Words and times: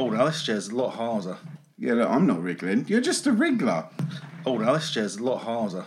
Oh, 0.00 0.08
now 0.08 0.24
this 0.24 0.42
chair's 0.42 0.68
a 0.68 0.74
lot 0.74 0.92
harder. 0.92 1.36
Yeah, 1.76 1.92
look, 1.92 2.08
I'm 2.08 2.26
not 2.26 2.42
wriggling. 2.42 2.86
You're 2.88 3.02
just 3.02 3.26
a 3.26 3.32
wriggler. 3.32 3.86
Oh, 4.46 4.56
now 4.56 4.72
this 4.72 4.90
chair's 4.90 5.16
a 5.16 5.22
lot 5.22 5.42
harder. 5.42 5.84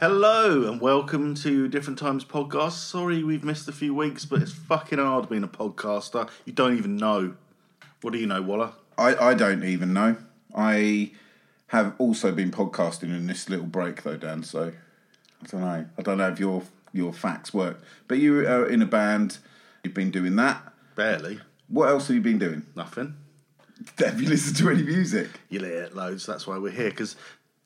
Hello 0.00 0.62
and 0.70 0.80
welcome 0.80 1.34
to 1.34 1.66
Different 1.66 1.98
Times 1.98 2.24
Podcast. 2.24 2.74
Sorry 2.88 3.24
we've 3.24 3.42
missed 3.42 3.66
a 3.66 3.72
few 3.72 3.92
weeks, 3.92 4.24
but 4.24 4.40
it's 4.40 4.52
fucking 4.52 5.00
hard 5.00 5.28
being 5.28 5.42
a 5.42 5.48
podcaster. 5.48 6.30
You 6.44 6.52
don't 6.52 6.78
even 6.78 6.94
know. 6.94 7.34
What 8.02 8.12
do 8.12 8.20
you 8.20 8.28
know, 8.28 8.40
Waller? 8.40 8.70
I, 8.96 9.16
I 9.16 9.34
don't 9.34 9.64
even 9.64 9.92
know. 9.92 10.16
I 10.54 11.10
have 11.66 11.94
also 11.98 12.30
been 12.30 12.52
podcasting 12.52 13.12
in 13.12 13.26
this 13.26 13.48
little 13.48 13.66
break, 13.66 14.04
though, 14.04 14.16
Dan. 14.16 14.44
So 14.44 14.70
I 15.42 15.46
don't 15.48 15.62
know. 15.62 15.86
I 15.98 16.02
don't 16.02 16.18
know 16.18 16.28
if 16.28 16.38
your 16.38 16.62
your 16.92 17.12
facts 17.12 17.52
work. 17.52 17.80
But 18.06 18.18
you 18.18 18.46
are 18.46 18.68
in 18.68 18.80
a 18.82 18.86
band. 18.86 19.38
You've 19.82 19.94
been 19.94 20.12
doing 20.12 20.36
that. 20.36 20.62
Barely. 20.94 21.40
What 21.66 21.88
else 21.88 22.06
have 22.06 22.14
you 22.14 22.22
been 22.22 22.38
doing? 22.38 22.64
Nothing. 22.76 23.16
Have 23.98 24.20
you 24.20 24.28
listened 24.28 24.56
to 24.58 24.70
any 24.70 24.82
music? 24.82 25.28
You 25.48 25.58
hear 25.58 25.82
it 25.82 25.96
loads. 25.96 26.24
That's 26.24 26.46
why 26.46 26.58
we're 26.58 26.70
here 26.70 26.90
because 26.90 27.16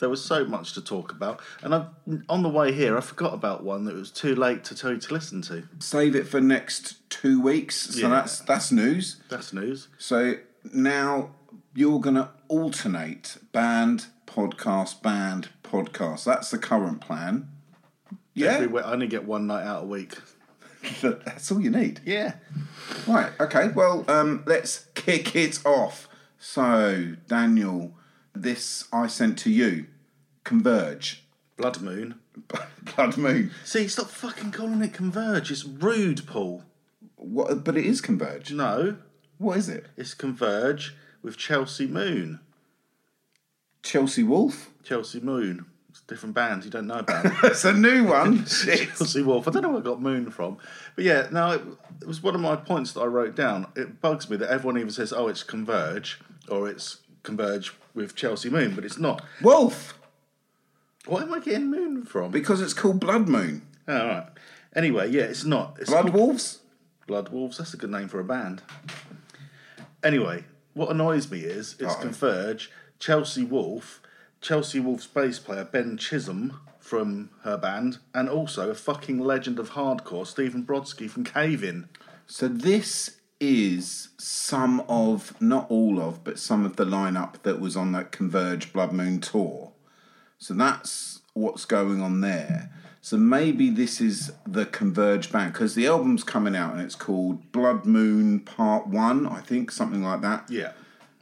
there 0.02 0.10
was 0.10 0.22
so 0.24 0.44
much 0.44 0.72
to 0.74 0.82
talk 0.82 1.12
about. 1.12 1.40
And 1.62 1.72
I, 1.72 1.86
on 2.28 2.42
the 2.42 2.48
way 2.48 2.72
here, 2.72 2.98
I 2.98 3.00
forgot 3.00 3.32
about 3.34 3.62
one 3.62 3.84
that 3.84 3.94
was 3.94 4.10
too 4.10 4.34
late 4.34 4.64
to 4.64 4.74
tell 4.74 4.90
you 4.92 4.98
to 4.98 5.14
listen 5.14 5.42
to. 5.42 5.62
Save 5.78 6.16
it 6.16 6.26
for 6.26 6.40
next 6.40 7.08
two 7.08 7.40
weeks. 7.40 7.76
So 7.94 8.00
Yeah. 8.00 8.08
that's 8.08 8.40
that's 8.40 8.72
news. 8.72 9.22
That's 9.28 9.52
news. 9.52 9.86
So 9.98 10.34
now 10.74 11.30
you're 11.74 12.00
going 12.00 12.16
to 12.16 12.30
alternate 12.48 13.36
band, 13.52 14.06
podcast, 14.26 15.02
band, 15.02 15.50
podcast. 15.62 16.24
That's 16.24 16.50
the 16.50 16.58
current 16.58 17.00
plan. 17.00 17.48
Yeah, 18.34 18.54
Every 18.54 18.66
we- 18.66 18.80
I 18.80 18.92
only 18.92 19.06
get 19.06 19.24
one 19.24 19.46
night 19.46 19.64
out 19.64 19.84
a 19.84 19.86
week. 19.86 20.16
that's 21.00 21.52
all 21.52 21.60
you 21.60 21.70
need. 21.70 22.00
Yeah. 22.04 22.34
Right. 23.06 23.30
Okay. 23.38 23.68
Well, 23.68 24.04
um, 24.08 24.42
let's 24.46 24.86
kick 24.94 25.36
it 25.36 25.60
off. 25.64 26.08
So, 26.40 27.14
Daniel, 27.28 27.94
this 28.34 28.88
I 28.92 29.06
sent 29.06 29.38
to 29.40 29.50
you. 29.50 29.86
Converge. 30.44 31.24
Blood 31.56 31.80
Moon. 31.80 32.16
Blood 32.96 33.16
Moon. 33.16 33.50
See, 33.64 33.88
stop 33.88 34.08
fucking 34.08 34.52
calling 34.52 34.82
it 34.82 34.92
Converge. 34.94 35.50
It's 35.50 35.64
rude, 35.64 36.26
Paul. 36.26 36.64
What? 37.16 37.64
But 37.64 37.76
it 37.76 37.86
is 37.86 38.00
Converge. 38.00 38.52
No, 38.52 38.96
What 39.38 39.58
is 39.58 39.68
it? 39.68 39.86
it's 39.96 40.14
Converge 40.14 40.94
with 41.22 41.36
Chelsea 41.36 41.86
Moon. 41.86 42.40
Chelsea 43.82 44.22
Wolfe. 44.22 44.70
Chelsea 44.82 45.20
Moon. 45.20 45.66
It's 45.90 46.00
different 46.00 46.34
bands 46.34 46.64
you 46.64 46.70
don't 46.70 46.86
know 46.86 46.98
about. 47.00 47.26
it's 47.44 47.64
a 47.64 47.72
new 47.72 48.04
one. 48.04 48.44
Chelsea 48.46 49.22
Wolfe. 49.22 49.46
I 49.46 49.50
don't 49.50 49.62
know 49.62 49.68
where 49.70 49.80
I 49.80 49.84
got 49.84 50.00
Moon 50.00 50.30
from. 50.30 50.56
But 50.96 51.04
yeah, 51.04 51.28
Now 51.30 51.52
it, 51.52 51.62
it 52.00 52.08
was 52.08 52.22
one 52.22 52.34
of 52.34 52.40
my 52.40 52.56
points 52.56 52.92
that 52.92 53.00
I 53.02 53.06
wrote 53.06 53.36
down. 53.36 53.66
It 53.76 54.00
bugs 54.00 54.28
me 54.30 54.36
that 54.38 54.50
everyone 54.50 54.78
even 54.78 54.90
says, 54.90 55.12
oh, 55.12 55.28
it's 55.28 55.42
Converge 55.42 56.18
or 56.48 56.68
it's 56.68 56.98
Converge 57.22 57.72
with 57.94 58.16
Chelsea 58.16 58.48
Moon, 58.48 58.74
but 58.74 58.84
it's 58.84 58.98
not. 58.98 59.22
Wolfe. 59.42 59.98
Where 61.06 61.22
am 61.22 61.34
I 61.34 61.40
getting 61.40 61.70
Moon 61.70 62.04
from? 62.04 62.30
Because 62.30 62.60
it's 62.60 62.74
called 62.74 63.00
Blood 63.00 63.28
Moon. 63.28 63.62
Oh, 63.88 63.98
all 63.98 64.06
right. 64.06 64.26
Anyway, 64.74 65.10
yeah, 65.10 65.24
it's 65.24 65.44
not. 65.44 65.76
It's 65.80 65.90
Blood 65.90 66.10
Wolves. 66.10 66.60
Blood 67.06 67.30
Wolves. 67.30 67.58
That's 67.58 67.74
a 67.74 67.76
good 67.76 67.90
name 67.90 68.08
for 68.08 68.20
a 68.20 68.24
band. 68.24 68.62
Anyway, 70.02 70.44
what 70.74 70.90
annoys 70.90 71.30
me 71.30 71.40
is 71.40 71.74
it's 71.80 71.94
Uh-oh. 71.94 72.00
Converge, 72.00 72.70
Chelsea 72.98 73.44
Wolfe, 73.44 74.00
Chelsea 74.40 74.80
Wolfe's 74.80 75.06
bass 75.06 75.38
player 75.38 75.64
Ben 75.64 75.96
Chisholm 75.96 76.60
from 76.78 77.30
her 77.42 77.56
band, 77.56 77.98
and 78.14 78.28
also 78.28 78.70
a 78.70 78.74
fucking 78.74 79.18
legend 79.18 79.58
of 79.58 79.70
hardcore, 79.70 80.26
Stephen 80.26 80.64
Brodsky 80.64 81.10
from 81.10 81.24
Cave 81.24 81.64
In. 81.64 81.88
So 82.26 82.48
this 82.48 83.18
is 83.40 84.10
some 84.18 84.80
of, 84.88 85.40
not 85.40 85.66
all 85.68 86.00
of, 86.00 86.22
but 86.22 86.38
some 86.38 86.64
of 86.64 86.76
the 86.76 86.84
lineup 86.84 87.42
that 87.42 87.60
was 87.60 87.76
on 87.76 87.92
that 87.92 88.12
Converge 88.12 88.72
Blood 88.72 88.92
Moon 88.92 89.20
tour. 89.20 89.71
So 90.42 90.54
that's 90.54 91.20
what's 91.34 91.64
going 91.64 92.02
on 92.02 92.20
there. 92.20 92.68
So 93.00 93.16
maybe 93.16 93.70
this 93.70 94.00
is 94.00 94.32
the 94.44 94.66
Converge 94.66 95.30
band 95.30 95.52
because 95.52 95.76
the 95.76 95.86
album's 95.86 96.24
coming 96.24 96.56
out 96.56 96.72
and 96.72 96.82
it's 96.82 96.96
called 96.96 97.52
Blood 97.52 97.86
Moon 97.86 98.40
Part 98.40 98.88
One, 98.88 99.24
I 99.24 99.40
think, 99.40 99.70
something 99.70 100.02
like 100.02 100.20
that. 100.22 100.50
Yeah. 100.50 100.72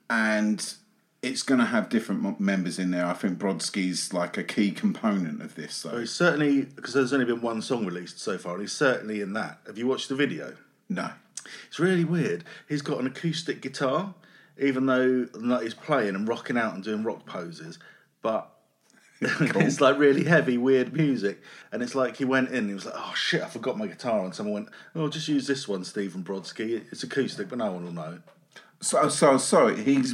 And 0.08 0.74
it's 1.22 1.42
going 1.42 1.60
to 1.60 1.66
have 1.66 1.90
different 1.90 2.40
members 2.40 2.78
in 2.78 2.92
there. 2.92 3.04
I 3.04 3.12
think 3.12 3.38
Brodsky's 3.38 4.14
like 4.14 4.38
a 4.38 4.42
key 4.42 4.70
component 4.70 5.42
of 5.42 5.54
this. 5.54 5.74
So 5.74 5.98
He's 5.98 6.12
certainly, 6.12 6.62
because 6.62 6.94
there's 6.94 7.12
only 7.12 7.26
been 7.26 7.42
one 7.42 7.60
song 7.60 7.84
released 7.84 8.20
so 8.20 8.38
far, 8.38 8.54
and 8.54 8.62
he's 8.62 8.72
certainly 8.72 9.20
in 9.20 9.34
that. 9.34 9.58
Have 9.66 9.76
you 9.76 9.86
watched 9.86 10.08
the 10.08 10.14
video? 10.14 10.54
no, 10.88 11.10
It's 11.68 11.78
really 11.78 12.04
weird. 12.04 12.42
He's 12.70 12.80
got 12.80 12.98
an 12.98 13.06
acoustic 13.06 13.60
guitar, 13.60 14.14
even 14.58 14.86
though 14.86 15.26
he's 15.62 15.74
playing 15.74 16.14
and 16.14 16.26
rocking 16.26 16.56
out 16.56 16.74
and 16.74 16.82
doing 16.82 17.04
rock 17.04 17.26
poses, 17.26 17.78
but 18.22 18.56
it's 19.40 19.80
like 19.80 19.98
really 19.98 20.24
heavy, 20.24 20.56
weird 20.56 20.92
music. 20.94 21.42
And 21.72 21.82
it's 21.82 21.94
like 21.94 22.16
he 22.16 22.24
went 22.24 22.50
in, 22.50 22.68
he 22.68 22.74
was 22.74 22.86
like, 22.86 22.94
"Oh 22.96 23.12
shit, 23.14 23.42
I 23.42 23.48
forgot 23.48 23.76
my 23.76 23.86
guitar," 23.86 24.24
and 24.24 24.34
someone 24.34 24.54
went, 24.54 24.68
"Oh, 24.94 25.08
just 25.08 25.28
use 25.28 25.46
this 25.46 25.68
one, 25.68 25.84
Stephen 25.84 26.24
Brodsky. 26.24 26.84
It's 26.90 27.02
acoustic, 27.02 27.48
but 27.48 27.58
no 27.58 27.72
one 27.72 27.84
will 27.84 27.92
know." 27.92 28.18
So, 28.80 29.08
so 29.08 29.36
sorry. 29.36 29.82
He's 29.82 30.12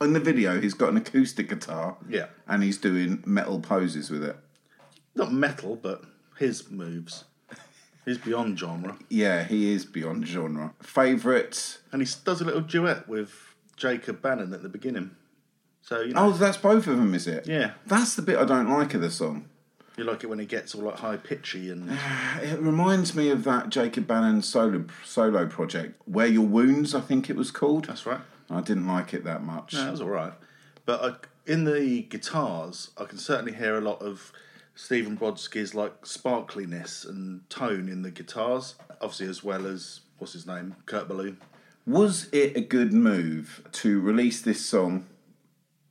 in 0.00 0.12
the 0.12 0.20
video. 0.20 0.60
He's 0.60 0.74
got 0.74 0.88
an 0.90 0.96
acoustic 0.96 1.48
guitar. 1.48 1.96
Yeah. 2.08 2.26
and 2.48 2.62
he's 2.62 2.78
doing 2.78 3.22
metal 3.24 3.60
poses 3.60 4.10
with 4.10 4.24
it. 4.24 4.36
Not 5.14 5.32
metal, 5.32 5.76
but 5.76 6.02
his 6.38 6.68
moves. 6.70 7.24
He's 8.04 8.18
beyond 8.18 8.56
genre, 8.58 8.96
Yeah, 9.08 9.42
he 9.44 9.72
is 9.72 9.84
beyond 9.84 10.26
genre. 10.28 10.74
Favorite? 10.80 11.78
and 11.90 12.00
he 12.02 12.08
does 12.24 12.40
a 12.40 12.44
little 12.44 12.60
duet 12.60 13.08
with 13.08 13.32
Jacob 13.76 14.22
Bannon 14.22 14.52
at 14.52 14.62
the 14.62 14.68
beginning. 14.68 15.10
So 15.86 16.00
you 16.00 16.12
Oh, 16.16 16.32
that's 16.32 16.56
both 16.56 16.86
of 16.88 16.96
them, 16.96 17.14
is 17.14 17.26
it? 17.28 17.46
yeah, 17.46 17.72
That's 17.86 18.16
the 18.16 18.22
bit 18.22 18.38
I 18.38 18.44
don't 18.44 18.68
like 18.68 18.92
of 18.94 19.00
the 19.00 19.10
song. 19.10 19.48
you 19.96 20.02
like 20.04 20.24
it 20.24 20.26
when 20.26 20.40
it 20.40 20.48
gets 20.48 20.74
all 20.74 20.82
like 20.82 20.96
high 20.98 21.16
pitchy 21.16 21.70
and 21.70 21.90
It 22.42 22.58
reminds 22.60 23.14
me 23.14 23.30
of 23.30 23.44
that 23.44 23.68
Jacob 23.70 24.06
Bannon 24.06 24.42
solo 24.42 24.84
solo 25.04 25.46
project, 25.46 26.00
"Wear 26.06 26.26
Your 26.26 26.46
Wounds," 26.46 26.94
I 26.94 27.00
think 27.00 27.30
it 27.30 27.36
was 27.36 27.50
called. 27.52 27.84
that's 27.86 28.04
right. 28.04 28.20
I 28.50 28.60
didn't 28.62 28.86
like 28.88 29.14
it 29.14 29.22
that 29.24 29.42
much. 29.44 29.74
No, 29.74 29.84
that 29.84 29.90
was 29.92 30.00
all 30.00 30.08
right. 30.08 30.32
But 30.84 31.02
I, 31.04 31.50
in 31.50 31.64
the 31.64 32.02
guitars, 32.02 32.90
I 32.98 33.04
can 33.04 33.18
certainly 33.18 33.52
hear 33.52 33.76
a 33.78 33.80
lot 33.80 34.02
of 34.02 34.32
Stephen 34.74 35.16
Brodsky's 35.16 35.74
like 35.74 36.02
sparkliness 36.04 37.04
and 37.08 37.48
tone 37.48 37.88
in 37.88 38.02
the 38.02 38.10
guitars, 38.10 38.74
obviously 39.00 39.26
as 39.28 39.42
well 39.44 39.66
as 39.66 40.00
what's 40.18 40.32
his 40.34 40.46
name, 40.46 40.74
Kurt 40.86 41.08
Ballou. 41.08 41.36
Was 41.86 42.28
it 42.32 42.56
a 42.56 42.60
good 42.60 42.92
move 42.92 43.62
to 43.72 44.00
release 44.00 44.40
this 44.42 44.64
song 44.66 45.06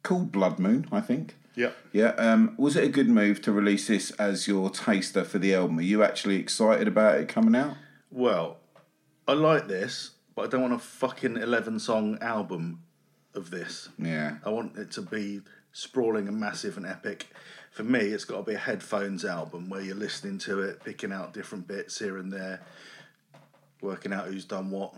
called 0.06 0.32
Blood 0.32 0.58
Moon? 0.60 0.88
I 0.92 1.02
think. 1.02 1.36
Yeah. 1.56 1.72
Yeah. 1.92 2.10
Um, 2.18 2.56
was 2.58 2.76
it 2.78 2.84
a 2.86 2.90
good 2.90 3.10
move 3.10 3.42
to 3.42 3.52
release 3.52 3.88
this 3.88 4.12
as 4.12 4.48
your 4.48 4.70
taster 4.70 5.24
for 5.24 5.40
the 5.40 5.54
album? 5.54 5.80
Are 5.80 5.84
you 5.84 6.04
actually 6.04 6.38
excited 6.38 6.88
about 6.88 7.18
it 7.18 7.28
coming 7.28 7.56
out? 7.56 7.76
Well, 8.12 8.58
I 9.28 9.34
like 9.34 9.68
this, 9.68 10.12
but 10.36 10.46
I 10.46 10.48
don't 10.48 10.62
want 10.62 10.74
a 10.74 10.80
fucking 10.80 11.38
eleven 11.38 11.80
song 11.80 12.18
album 12.22 12.84
of 13.34 13.52
this. 13.52 13.90
Yeah. 13.98 14.38
I 14.46 14.50
want 14.50 14.78
it 14.78 14.92
to 14.92 15.02
be 15.02 15.42
sprawling 15.72 16.28
and 16.28 16.40
massive 16.40 16.78
and 16.78 16.86
epic. 16.86 17.28
For 17.72 17.84
me, 17.84 18.00
it's 18.00 18.24
got 18.24 18.38
to 18.38 18.44
be 18.44 18.54
a 18.54 18.58
headphones 18.58 19.26
album 19.26 19.70
where 19.70 19.82
you're 19.82 19.96
listening 19.96 20.38
to 20.40 20.62
it, 20.62 20.82
picking 20.86 21.12
out 21.12 21.34
different 21.34 21.68
bits 21.68 22.00
here 22.00 22.18
and 22.18 22.32
there, 22.32 22.62
working 23.82 24.14
out 24.14 24.28
who's 24.28 24.46
done 24.46 24.72
what. 24.72 24.94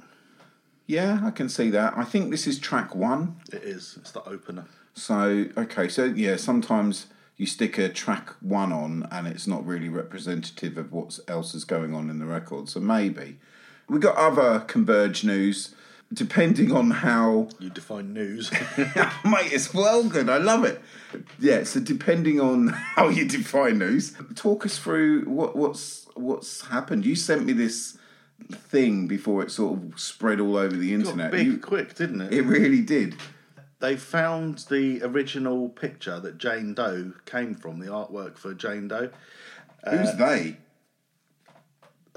Yeah, 0.85 1.19
I 1.23 1.31
can 1.31 1.49
see 1.49 1.71
that. 1.71 1.97
I 1.97 2.03
think 2.03 2.29
this 2.29 2.45
is 2.45 2.59
track 2.59 2.93
one. 2.93 3.37
It 3.51 3.63
is. 3.63 3.97
It's 3.99 4.11
the 4.11 4.23
opener. 4.29 4.65
So, 4.97 5.45
okay, 5.55 5.87
so 5.87 6.05
yeah, 6.05 6.35
sometimes 6.37 7.07
you 7.37 7.45
stick 7.45 7.77
a 7.77 7.87
track 7.87 8.31
one 8.41 8.71
on 8.71 9.07
and 9.11 9.27
it's 9.27 9.45
not 9.45 9.65
really 9.65 9.89
representative 9.89 10.77
of 10.77 10.91
what 10.91 11.19
else 11.27 11.53
is 11.53 11.63
going 11.65 11.93
on 11.93 12.09
in 12.09 12.17
the 12.19 12.25
record. 12.25 12.67
So 12.67 12.79
maybe. 12.79 13.37
we 13.87 13.99
got 13.99 14.15
other 14.17 14.61
Converge 14.61 15.23
news, 15.23 15.75
depending 16.11 16.71
on 16.71 16.89
how. 16.89 17.49
You 17.59 17.69
define 17.69 18.11
news. 18.13 18.51
Mate, 18.77 19.51
it's 19.53 19.71
well 19.73 20.03
good. 20.03 20.29
I 20.29 20.37
love 20.37 20.63
it. 20.65 20.81
Yeah, 21.39 21.63
so 21.63 21.79
depending 21.79 22.39
on 22.41 22.67
how 22.95 23.09
you 23.09 23.25
define 23.27 23.77
news, 23.77 24.15
talk 24.35 24.65
us 24.65 24.77
through 24.79 25.25
what, 25.25 25.55
what's 25.55 26.07
what's 26.15 26.65
happened. 26.67 27.05
You 27.05 27.15
sent 27.15 27.45
me 27.45 27.53
this 27.53 27.97
thing 28.51 29.07
before 29.07 29.43
it 29.43 29.51
sort 29.51 29.77
of 29.77 29.99
spread 29.99 30.39
all 30.39 30.57
over 30.57 30.75
the 30.75 30.93
internet. 30.93 31.31
big 31.31 31.45
You- 31.47 31.57
quick, 31.59 31.93
didn't 31.95 32.21
it? 32.21 32.33
it 32.33 32.41
really 32.43 32.81
did. 32.81 33.15
They 33.79 33.95
found 33.95 34.59
the 34.69 35.03
original 35.03 35.69
picture 35.69 36.19
that 36.19 36.37
Jane 36.37 36.73
Doe 36.73 37.13
came 37.25 37.53
from, 37.53 37.79
the 37.79 37.87
artwork 37.87 38.37
for 38.37 38.53
Jane 38.53 38.87
Doe. 38.87 39.11
Who's 39.87 40.09
uh, 40.09 40.15
they? 40.17 40.57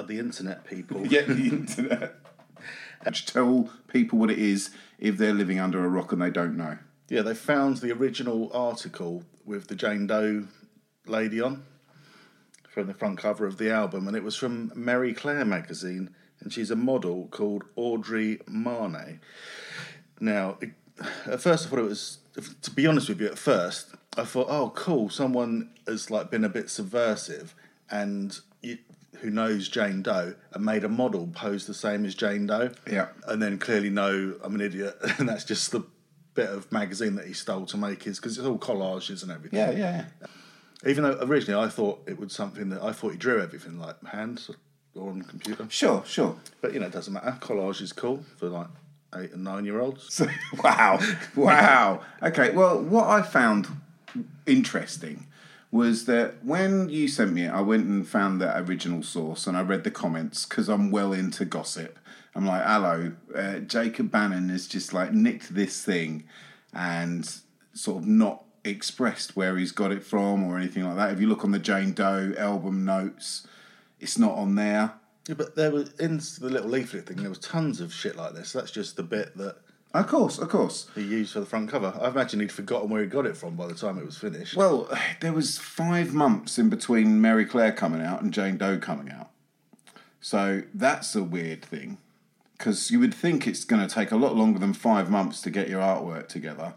the 0.06 0.18
internet 0.18 0.64
people. 0.64 1.06
Yeah, 1.06 1.22
the 1.22 1.48
internet. 1.48 2.16
Which 3.04 3.26
Tell 3.26 3.70
people 3.88 4.18
what 4.18 4.30
it 4.30 4.38
is 4.38 4.70
if 4.98 5.16
they're 5.16 5.34
living 5.34 5.58
under 5.58 5.84
a 5.84 5.88
rock 5.88 6.12
and 6.12 6.20
they 6.20 6.30
don't 6.30 6.56
know. 6.56 6.78
Yeah, 7.08 7.22
they 7.22 7.34
found 7.34 7.78
the 7.78 7.92
original 7.92 8.50
article 8.52 9.24
with 9.44 9.68
the 9.68 9.74
Jane 9.74 10.06
Doe 10.06 10.46
lady 11.06 11.40
on 11.40 11.64
from 12.68 12.86
the 12.86 12.94
front 12.94 13.18
cover 13.18 13.46
of 13.46 13.58
the 13.58 13.70
album, 13.70 14.06
and 14.06 14.16
it 14.16 14.22
was 14.22 14.36
from 14.36 14.70
Marie 14.76 15.12
Claire 15.12 15.44
magazine, 15.44 16.14
and 16.40 16.52
she's 16.52 16.70
a 16.70 16.76
model 16.76 17.26
called 17.30 17.64
Audrey 17.74 18.36
Marnay. 18.48 19.18
Now, 20.20 20.58
at 21.26 21.40
first, 21.40 21.66
I 21.66 21.70
thought 21.70 21.78
it 21.78 21.82
was. 21.88 22.18
To 22.62 22.70
be 22.70 22.86
honest 22.86 23.08
with 23.08 23.20
you, 23.20 23.26
at 23.26 23.38
first, 23.38 23.94
I 24.16 24.24
thought, 24.24 24.46
"Oh, 24.48 24.70
cool! 24.74 25.08
Someone 25.10 25.70
has 25.86 26.10
like 26.10 26.30
been 26.30 26.44
a 26.44 26.48
bit 26.48 26.70
subversive, 26.70 27.54
and 27.90 28.38
you, 28.62 28.78
who 29.20 29.30
knows 29.30 29.68
Jane 29.68 30.02
Doe, 30.02 30.34
and 30.52 30.64
made 30.64 30.84
a 30.84 30.88
model 30.88 31.28
pose 31.34 31.66
the 31.66 31.74
same 31.74 32.04
as 32.04 32.14
Jane 32.14 32.46
Doe." 32.46 32.70
Yeah. 32.90 33.08
and 33.26 33.42
then 33.42 33.58
clearly 33.58 33.90
no, 33.90 34.36
I'm 34.44 34.54
an 34.54 34.60
idiot, 34.60 34.96
and 35.18 35.28
that's 35.28 35.44
just 35.44 35.72
the 35.72 35.82
bit 36.34 36.48
of 36.48 36.70
magazine 36.70 37.16
that 37.16 37.26
he 37.26 37.32
stole 37.32 37.66
to 37.66 37.76
make 37.76 38.04
his 38.04 38.18
because 38.20 38.38
it's 38.38 38.46
all 38.46 38.58
collages 38.58 39.22
and 39.24 39.32
everything. 39.32 39.58
Yeah, 39.58 39.70
yeah. 39.72 40.04
Even 40.86 41.04
though 41.04 41.18
originally 41.22 41.60
I 41.62 41.68
thought 41.68 42.02
it 42.06 42.18
was 42.18 42.32
something 42.32 42.70
that 42.70 42.82
I 42.82 42.92
thought 42.92 43.10
he 43.10 43.18
drew 43.18 43.42
everything 43.42 43.78
like 43.78 44.02
hands 44.06 44.48
or 44.94 45.10
on 45.10 45.22
computer, 45.22 45.66
Sure, 45.68 46.02
sure. 46.06 46.36
but 46.62 46.72
you 46.72 46.80
know 46.80 46.86
it 46.86 46.92
doesn't 46.92 47.12
matter. 47.12 47.36
Collage 47.40 47.80
is 47.82 47.92
cool 47.92 48.24
for 48.38 48.48
like 48.48 48.68
eight 49.14 49.32
and 49.32 49.44
nine 49.44 49.64
year 49.64 49.80
olds. 49.80 50.12
So, 50.12 50.26
wow, 50.64 51.00
wow. 51.36 52.00
Okay, 52.22 52.50
well, 52.50 52.80
what 52.80 53.06
I 53.06 53.22
found 53.22 53.68
interesting 54.46 55.26
was 55.70 56.06
that 56.06 56.44
when 56.44 56.88
you 56.88 57.06
sent 57.06 57.32
me 57.32 57.44
it, 57.44 57.50
I 57.50 57.60
went 57.60 57.86
and 57.86 58.06
found 58.06 58.40
that 58.40 58.60
original 58.68 59.02
source 59.02 59.46
and 59.46 59.56
I 59.56 59.62
read 59.62 59.84
the 59.84 59.90
comments 59.90 60.44
because 60.44 60.68
I'm 60.68 60.90
well 60.90 61.12
into 61.12 61.44
gossip. 61.44 61.98
I'm 62.34 62.46
like, 62.46 62.64
hello, 62.64 63.12
uh, 63.34 63.58
Jacob 63.58 64.10
Bannon 64.10 64.48
has 64.48 64.66
just 64.66 64.92
like 64.92 65.12
nicked 65.12 65.54
this 65.54 65.84
thing 65.84 66.24
and 66.72 67.28
sort 67.72 68.02
of 68.02 68.08
not 68.08 68.44
expressed 68.64 69.36
where 69.36 69.56
he's 69.56 69.72
got 69.72 69.92
it 69.92 70.04
from 70.04 70.44
or 70.44 70.58
anything 70.58 70.84
like 70.84 70.96
that. 70.96 71.12
If 71.12 71.20
you 71.20 71.28
look 71.28 71.44
on 71.44 71.52
the 71.52 71.58
Jane 71.58 71.92
Doe 71.92 72.34
album 72.36 72.84
notes, 72.84 73.46
it's 74.00 74.18
not 74.18 74.32
on 74.32 74.54
there. 74.54 74.94
Yeah, 75.28 75.34
but 75.34 75.54
there 75.54 75.70
was 75.70 75.90
in 76.00 76.18
the 76.18 76.48
little 76.50 76.68
leaflet 76.70 77.06
thing. 77.06 77.18
There 77.18 77.28
was 77.28 77.38
tons 77.38 77.80
of 77.80 77.92
shit 77.92 78.16
like 78.16 78.34
this. 78.34 78.52
That's 78.52 78.70
just 78.70 78.96
the 78.96 79.02
bit 79.02 79.36
that 79.36 79.56
Of 79.92 80.06
course, 80.06 80.38
of 80.38 80.48
course. 80.48 80.88
he 80.94 81.02
used 81.02 81.32
for 81.32 81.40
the 81.40 81.46
front 81.46 81.70
cover. 81.70 81.96
I 82.00 82.08
imagine 82.08 82.40
he'd 82.40 82.52
forgotten 82.52 82.88
where 82.90 83.02
he 83.02 83.08
got 83.08 83.26
it 83.26 83.36
from 83.36 83.54
by 83.56 83.66
the 83.66 83.74
time 83.74 83.98
it 83.98 84.06
was 84.06 84.16
finished. 84.18 84.56
Well, 84.56 84.88
there 85.20 85.32
was 85.32 85.58
five 85.58 86.12
months 86.14 86.58
in 86.58 86.68
between 86.70 87.20
Marie 87.20 87.44
Claire 87.44 87.72
coming 87.72 88.02
out 88.02 88.22
and 88.22 88.32
Jane 88.32 88.56
Doe 88.56 88.78
coming 88.78 89.10
out. 89.10 89.30
So 90.20 90.62
that's 90.74 91.14
a 91.14 91.22
weird 91.22 91.64
thing. 91.64 91.98
Because 92.58 92.90
you 92.90 93.00
would 93.00 93.14
think 93.14 93.46
it's 93.46 93.64
going 93.64 93.86
to 93.86 93.92
take 93.92 94.10
a 94.10 94.16
lot 94.16 94.36
longer 94.36 94.58
than 94.58 94.74
five 94.74 95.10
months 95.10 95.40
to 95.42 95.50
get 95.50 95.68
your 95.68 95.80
artwork 95.80 96.28
together. 96.28 96.74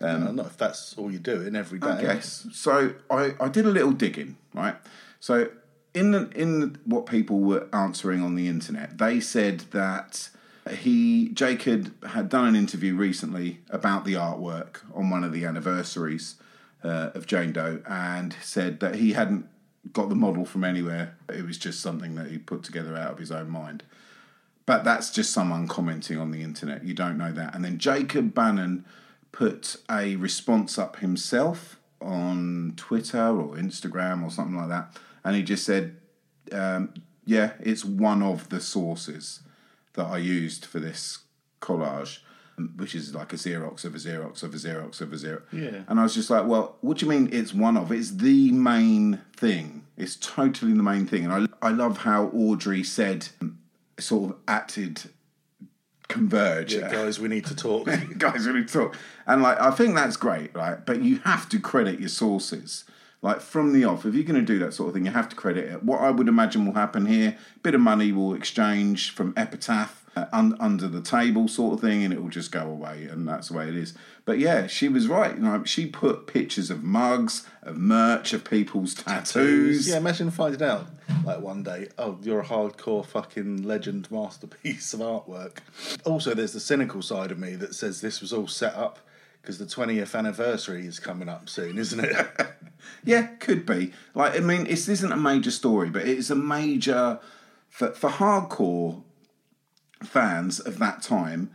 Uh, 0.00 0.16
not 0.16 0.46
if 0.46 0.56
that's 0.56 0.96
all 0.96 1.10
you're 1.10 1.20
doing 1.20 1.54
every 1.54 1.78
day. 1.78 1.98
Guess. 2.00 2.46
So 2.52 2.94
I, 3.10 3.34
I 3.38 3.48
did 3.48 3.66
a 3.66 3.70
little 3.70 3.92
digging, 3.92 4.38
right? 4.54 4.74
So 5.20 5.50
in 5.94 6.14
in 6.32 6.78
what 6.84 7.06
people 7.06 7.40
were 7.40 7.68
answering 7.72 8.22
on 8.22 8.34
the 8.34 8.48
internet, 8.48 8.98
they 8.98 9.20
said 9.20 9.60
that 9.72 10.28
he 10.70 11.30
Jake 11.30 11.62
had, 11.62 11.92
had 12.08 12.28
done 12.28 12.46
an 12.46 12.56
interview 12.56 12.94
recently 12.94 13.60
about 13.70 14.04
the 14.04 14.14
artwork 14.14 14.80
on 14.94 15.10
one 15.10 15.24
of 15.24 15.32
the 15.32 15.44
anniversaries 15.44 16.36
uh, 16.84 17.10
of 17.14 17.26
Jane 17.26 17.52
Doe, 17.52 17.82
and 17.88 18.36
said 18.42 18.80
that 18.80 18.96
he 18.96 19.12
hadn't 19.12 19.48
got 19.92 20.08
the 20.08 20.14
model 20.14 20.44
from 20.44 20.64
anywhere. 20.64 21.16
It 21.28 21.46
was 21.46 21.58
just 21.58 21.80
something 21.80 22.14
that 22.16 22.30
he 22.30 22.38
put 22.38 22.62
together 22.62 22.96
out 22.96 23.12
of 23.12 23.18
his 23.18 23.32
own 23.32 23.50
mind. 23.50 23.82
But 24.66 24.84
that's 24.84 25.10
just 25.10 25.32
someone 25.32 25.66
commenting 25.66 26.18
on 26.18 26.30
the 26.30 26.42
internet. 26.42 26.84
You 26.84 26.94
don't 26.94 27.18
know 27.18 27.32
that. 27.32 27.54
And 27.54 27.64
then 27.64 27.78
Jacob 27.78 28.34
Bannon 28.34 28.84
put 29.32 29.76
a 29.90 30.16
response 30.16 30.78
up 30.78 30.96
himself 30.96 31.78
on 32.00 32.74
Twitter 32.76 33.26
or 33.26 33.56
Instagram 33.56 34.22
or 34.22 34.30
something 34.30 34.56
like 34.56 34.68
that. 34.68 34.96
And 35.24 35.36
he 35.36 35.42
just 35.42 35.64
said, 35.64 35.96
um, 36.52 36.94
yeah, 37.24 37.52
it's 37.60 37.84
one 37.84 38.22
of 38.22 38.48
the 38.48 38.60
sources 38.60 39.40
that 39.94 40.06
I 40.06 40.18
used 40.18 40.64
for 40.64 40.80
this 40.80 41.18
collage, 41.60 42.20
which 42.76 42.94
is 42.94 43.14
like 43.14 43.32
a 43.32 43.36
Xerox 43.36 43.84
of 43.84 43.94
a 43.94 43.98
Xerox 43.98 44.42
of 44.42 44.54
a 44.54 44.56
Xerox 44.56 45.00
of 45.00 45.12
a 45.12 45.16
Xerox. 45.16 45.42
Yeah. 45.52 45.82
And 45.88 46.00
I 46.00 46.02
was 46.02 46.14
just 46.14 46.30
like, 46.30 46.46
well, 46.46 46.76
what 46.80 46.98
do 46.98 47.06
you 47.06 47.10
mean 47.10 47.28
it's 47.32 47.54
one 47.54 47.76
of? 47.76 47.92
It's 47.92 48.10
the 48.10 48.50
main 48.52 49.20
thing. 49.36 49.84
It's 49.96 50.16
totally 50.16 50.72
the 50.72 50.82
main 50.82 51.06
thing. 51.06 51.24
And 51.24 51.48
I, 51.62 51.68
I 51.68 51.70
love 51.70 51.98
how 51.98 52.26
Audrey 52.28 52.82
said, 52.82 53.28
sort 53.98 54.30
of 54.30 54.36
acted 54.48 55.02
converge. 56.10 56.74
Yeah, 56.74 56.90
guys, 56.90 57.18
we 57.18 57.28
need 57.28 57.46
to 57.46 57.56
talk. 57.56 57.86
guys 58.18 58.46
we 58.46 58.54
need 58.54 58.68
to 58.68 58.74
talk. 58.74 58.96
And 59.26 59.42
like 59.42 59.60
I 59.60 59.70
think 59.70 59.94
that's 59.94 60.16
great, 60.16 60.54
right? 60.54 60.84
But 60.84 61.02
you 61.02 61.18
have 61.20 61.48
to 61.50 61.60
credit 61.60 62.00
your 62.00 62.08
sources. 62.08 62.84
Like 63.22 63.40
from 63.40 63.72
the 63.72 63.84
off, 63.84 64.06
if 64.06 64.14
you're 64.14 64.24
going 64.24 64.40
to 64.40 64.52
do 64.52 64.58
that 64.60 64.72
sort 64.72 64.88
of 64.88 64.94
thing, 64.94 65.04
you 65.04 65.12
have 65.12 65.28
to 65.28 65.36
credit 65.36 65.70
it. 65.70 65.82
What 65.82 66.00
I 66.00 66.10
would 66.10 66.28
imagine 66.28 66.64
will 66.64 66.74
happen 66.74 67.06
here: 67.06 67.36
bit 67.62 67.74
of 67.74 67.80
money 67.80 68.12
will 68.12 68.34
exchange 68.34 69.10
from 69.10 69.34
Epitaph 69.36 70.06
uh, 70.16 70.26
un- 70.32 70.56
under 70.58 70.88
the 70.88 71.02
table, 71.02 71.46
sort 71.46 71.74
of 71.74 71.80
thing, 71.80 72.02
and 72.02 72.12
it 72.12 72.22
will 72.22 72.30
just 72.30 72.50
go 72.50 72.62
away, 72.62 73.04
and 73.10 73.28
that's 73.28 73.48
the 73.48 73.56
way 73.56 73.68
it 73.68 73.76
is. 73.76 73.94
But 74.24 74.38
yeah, 74.38 74.66
she 74.66 74.88
was 74.88 75.06
right. 75.06 75.34
You 75.34 75.42
know, 75.42 75.64
she 75.64 75.86
put 75.86 76.26
pictures 76.26 76.70
of 76.70 76.82
mugs, 76.82 77.46
of 77.62 77.76
merch, 77.76 78.32
of 78.32 78.44
people's 78.44 78.94
tattoos. 78.94 79.88
Yeah, 79.88 79.98
imagine 79.98 80.30
finding 80.30 80.62
out 80.62 80.86
like 81.24 81.40
one 81.40 81.62
day, 81.62 81.88
oh, 81.98 82.18
you're 82.22 82.40
a 82.40 82.44
hardcore 82.44 83.04
fucking 83.04 83.62
legend 83.62 84.10
masterpiece 84.10 84.94
of 84.94 85.00
artwork. 85.00 85.58
Also, 86.04 86.34
there's 86.34 86.52
the 86.52 86.60
cynical 86.60 87.02
side 87.02 87.30
of 87.30 87.38
me 87.38 87.54
that 87.56 87.74
says 87.74 88.00
this 88.00 88.20
was 88.20 88.32
all 88.32 88.48
set 88.48 88.74
up 88.74 88.98
because 89.40 89.58
the 89.58 89.64
20th 89.64 90.14
anniversary 90.14 90.86
is 90.86 90.98
coming 90.98 91.28
up 91.28 91.48
soon, 91.48 91.78
isn't 91.78 92.00
it? 92.00 92.26
Yeah, 93.04 93.26
could 93.38 93.66
be. 93.66 93.92
Like, 94.14 94.36
I 94.36 94.40
mean, 94.40 94.64
this 94.64 94.88
isn't 94.88 95.12
a 95.12 95.16
major 95.16 95.50
story, 95.50 95.90
but 95.90 96.02
it 96.02 96.16
is 96.16 96.30
a 96.30 96.34
major 96.34 97.20
for 97.68 97.92
for 97.92 98.08
hardcore 98.08 99.02
fans 100.02 100.60
of 100.60 100.78
that 100.78 101.02
time. 101.02 101.50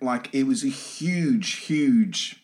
Like, 0.00 0.34
it 0.34 0.44
was 0.44 0.64
a 0.64 0.68
huge, 0.68 1.58
huge 1.58 2.42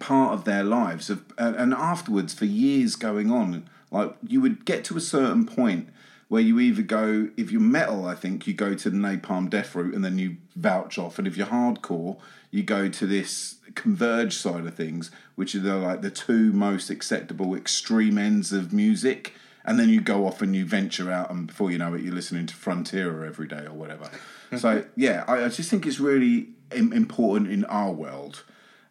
part 0.00 0.34
of 0.34 0.44
their 0.44 0.64
lives. 0.64 1.08
Of 1.08 1.24
and 1.38 1.72
afterwards, 1.72 2.34
for 2.34 2.46
years 2.46 2.96
going 2.96 3.30
on, 3.30 3.68
like 3.90 4.16
you 4.26 4.40
would 4.40 4.64
get 4.64 4.84
to 4.86 4.96
a 4.96 5.00
certain 5.00 5.46
point 5.46 5.88
where 6.34 6.42
you 6.42 6.58
either 6.58 6.82
go, 6.82 7.28
if 7.36 7.52
you're 7.52 7.60
metal, 7.60 8.06
I 8.06 8.16
think 8.16 8.48
you 8.48 8.54
go 8.54 8.74
to 8.74 8.90
the 8.90 8.96
Napalm 8.96 9.48
Death 9.48 9.72
route 9.76 9.94
and 9.94 10.04
then 10.04 10.18
you 10.18 10.38
vouch 10.56 10.98
off, 10.98 11.16
and 11.16 11.28
if 11.28 11.36
you're 11.36 11.46
hardcore, 11.46 12.18
you 12.50 12.64
go 12.64 12.88
to 12.88 13.06
this 13.06 13.58
converge 13.76 14.34
side 14.34 14.66
of 14.66 14.74
things, 14.74 15.12
which 15.36 15.54
are 15.54 15.60
the, 15.60 15.76
like 15.76 16.02
the 16.02 16.10
two 16.10 16.52
most 16.52 16.90
acceptable 16.90 17.54
extreme 17.54 18.18
ends 18.18 18.52
of 18.52 18.72
music. 18.72 19.34
And 19.64 19.78
then 19.78 19.88
you 19.88 20.00
go 20.00 20.26
off 20.26 20.42
and 20.42 20.56
you 20.56 20.64
venture 20.66 21.08
out, 21.08 21.30
and 21.30 21.46
before 21.46 21.70
you 21.70 21.78
know 21.78 21.94
it, 21.94 22.02
you're 22.02 22.12
listening 22.12 22.46
to 22.46 22.54
Frontierer 22.56 23.24
every 23.24 23.46
day 23.46 23.66
or 23.66 23.72
whatever. 23.74 24.10
so 24.58 24.84
yeah, 24.96 25.22
I, 25.28 25.44
I 25.44 25.48
just 25.50 25.70
think 25.70 25.86
it's 25.86 26.00
really 26.00 26.48
im- 26.72 26.92
important 26.92 27.48
in 27.48 27.64
our 27.66 27.92
world. 27.92 28.42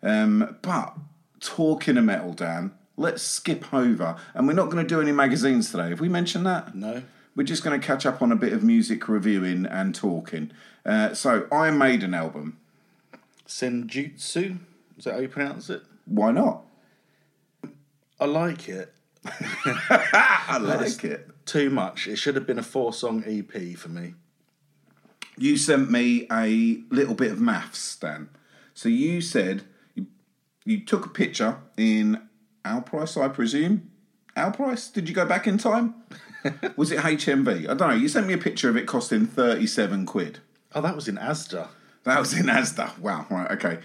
Um, 0.02 0.56
but 0.62 0.94
talking 1.42 1.98
of 1.98 2.06
metal, 2.06 2.32
Dan, 2.32 2.72
let's 2.96 3.22
skip 3.22 3.74
over, 3.74 4.16
and 4.34 4.48
we're 4.48 4.54
not 4.54 4.70
going 4.70 4.82
to 4.82 4.88
do 4.88 5.02
any 5.02 5.12
magazines 5.12 5.72
today. 5.72 5.90
Have 5.90 6.00
we 6.00 6.08
mentioned 6.08 6.46
that? 6.46 6.74
no. 6.74 7.04
We're 7.36 7.44
just 7.44 7.64
going 7.64 7.80
to 7.80 7.86
catch 7.86 8.06
up 8.06 8.22
on 8.22 8.32
a 8.32 8.36
bit 8.36 8.54
of 8.54 8.64
music 8.64 9.08
reviewing 9.08 9.66
and 9.66 9.96
talking. 9.96 10.52
Uh, 10.86 11.14
so, 11.14 11.48
Iron 11.52 11.78
Maiden 11.78 12.14
album. 12.14 12.60
Senjutsu? 13.48 14.60
Is 14.98 15.06
that 15.06 15.14
how 15.14 15.20
you 15.20 15.28
pronounce 15.28 15.70
it? 15.70 15.82
Why 16.06 16.32
not? 16.32 16.64
I 18.20 18.26
like 18.26 18.70
it. 18.70 18.94
I 19.26 20.58
like 20.62 21.04
it. 21.04 21.30
Too 21.46 21.70
much. 21.70 22.08
It 22.08 22.18
should 22.18 22.36
have 22.36 22.46
been 22.46 22.60
a 22.60 22.64
four 22.64 22.94
song 22.94 23.24
EP 23.26 23.78
for 23.78 23.90
me. 23.90 24.14
You 25.38 25.58
sent 25.58 25.90
me 25.90 26.28
a 26.32 26.84
little 26.90 27.16
bit 27.16 27.32
of 27.32 27.40
maths, 27.40 27.96
Dan. 27.96 28.30
So 28.74 28.90
you 28.90 29.22
said 29.22 29.64
you, 29.96 30.08
you 30.66 30.86
took 30.86 31.06
a 31.06 31.10
picture 31.10 31.58
in 31.78 32.22
our 32.64 32.82
price, 32.82 33.18
I 33.18 33.28
presume. 33.30 33.92
Our 34.36 34.52
price? 34.52 34.88
Did 34.90 35.08
you 35.08 35.16
go 35.16 35.26
back 35.26 35.48
in 35.48 35.58
time? 35.58 35.96
Was 36.76 36.92
it 36.92 37.00
HMV? 37.00 37.70
I 37.70 37.74
don't 37.74 37.90
know. 37.90 37.96
You 37.96 38.08
sent 38.08 38.28
me 38.28 38.34
a 38.34 38.38
picture 38.38 38.70
of 38.70 38.76
it 38.78 38.86
costing 38.86 39.26
37 39.26 40.06
quid. 40.06 40.40
Oh, 40.76 40.82
that 40.82 40.96
was 40.96 41.08
in 41.08 41.18
Asda. 41.18 41.68
That 42.04 42.20
was 42.20 42.34
in 42.34 42.48
Asda. 42.48 42.98
Wow, 42.98 43.28
right, 43.30 43.50
okay. 43.52 43.80